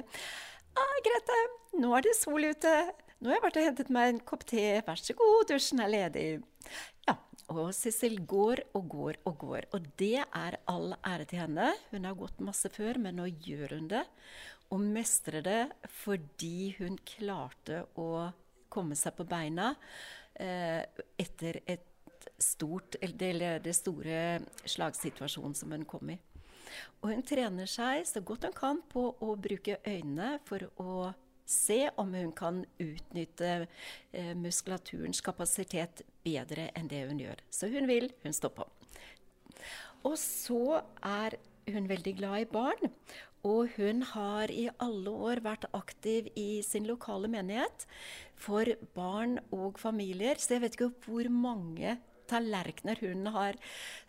[0.77, 1.37] ah, 'Grete,
[1.81, 2.73] nå er det sol ute.
[3.19, 4.65] Nå har jeg vært og hentet meg en kopp te.
[4.87, 6.43] Vær så god, dusjen er ledig.'
[7.07, 7.15] Ja,
[7.51, 11.71] og Sissel går og går og går, og det er all ære til henne.
[11.91, 14.05] Hun har gått masse før, men nå gjør hun det
[14.69, 15.61] og mestrer det
[16.03, 18.29] fordi hun klarte å
[18.69, 19.71] komme seg på beina
[20.37, 20.83] eh,
[21.17, 21.87] etter et
[22.39, 24.39] stort, eller det store
[24.69, 26.19] slagsituasjonen som hun kom i.
[27.01, 31.09] Og hun trener seg så godt hun kan på å bruke øynene for å
[31.49, 33.53] se om hun kan utnytte
[34.13, 37.41] eh, muskulaturens kapasitet bedre enn det hun gjør.
[37.49, 38.67] Så hun vil, hun står på.
[40.07, 41.39] Og så er
[41.69, 42.93] hun veldig glad i barn.
[43.47, 47.85] Og hun har i alle år vært aktiv i sin lokale menighet
[48.35, 50.35] for barn og familier.
[50.37, 51.97] Så jeg vet ikke hvor mange
[52.29, 53.57] tallerkener hun har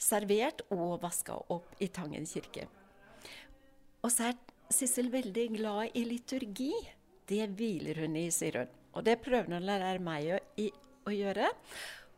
[0.02, 2.66] servert og vaska opp i Tangen kirke.
[4.02, 6.72] Og så er Sissel veldig glad i liturgi.
[7.30, 8.76] Det hviler hun i, sier hun.
[8.98, 10.68] Og det prøver hun å lære meg å, i,
[11.06, 11.50] å gjøre.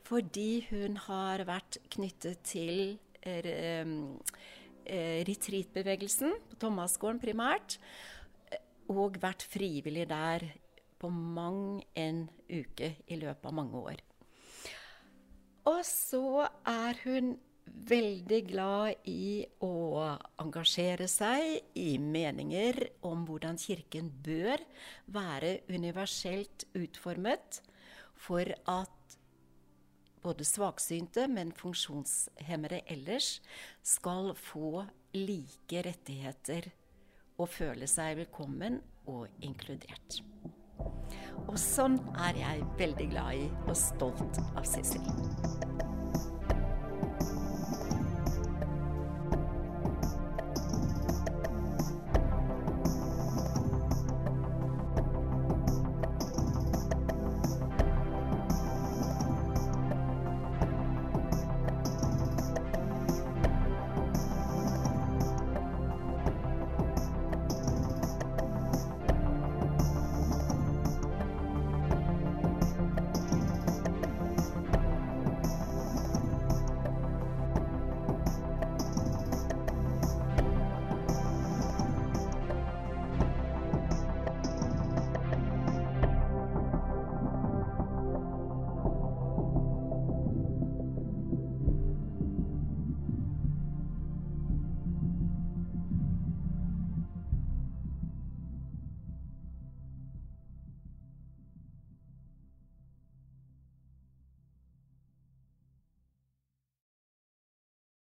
[0.08, 7.78] Fordi hun har vært knyttet til er, eh, retreatbevegelsen på Thomasgården primært,
[8.90, 10.48] og vært frivillig der
[11.00, 14.02] på mang en uke i løpet av mange år.
[15.70, 17.36] Og så er hun
[17.66, 19.74] veldig glad i å
[20.42, 24.62] engasjere seg i meninger om hvordan Kirken bør
[25.12, 27.62] være universelt utformet
[28.22, 29.18] for at
[30.22, 33.40] både svaksynte, men funksjonshemmede ellers,
[33.82, 34.84] skal få
[35.16, 36.70] like rettigheter
[37.40, 38.78] og føle seg velkommen
[39.10, 40.22] og inkludert.
[41.48, 41.98] Og sånn
[42.28, 45.72] er jeg veldig glad i og stolt av Sissel.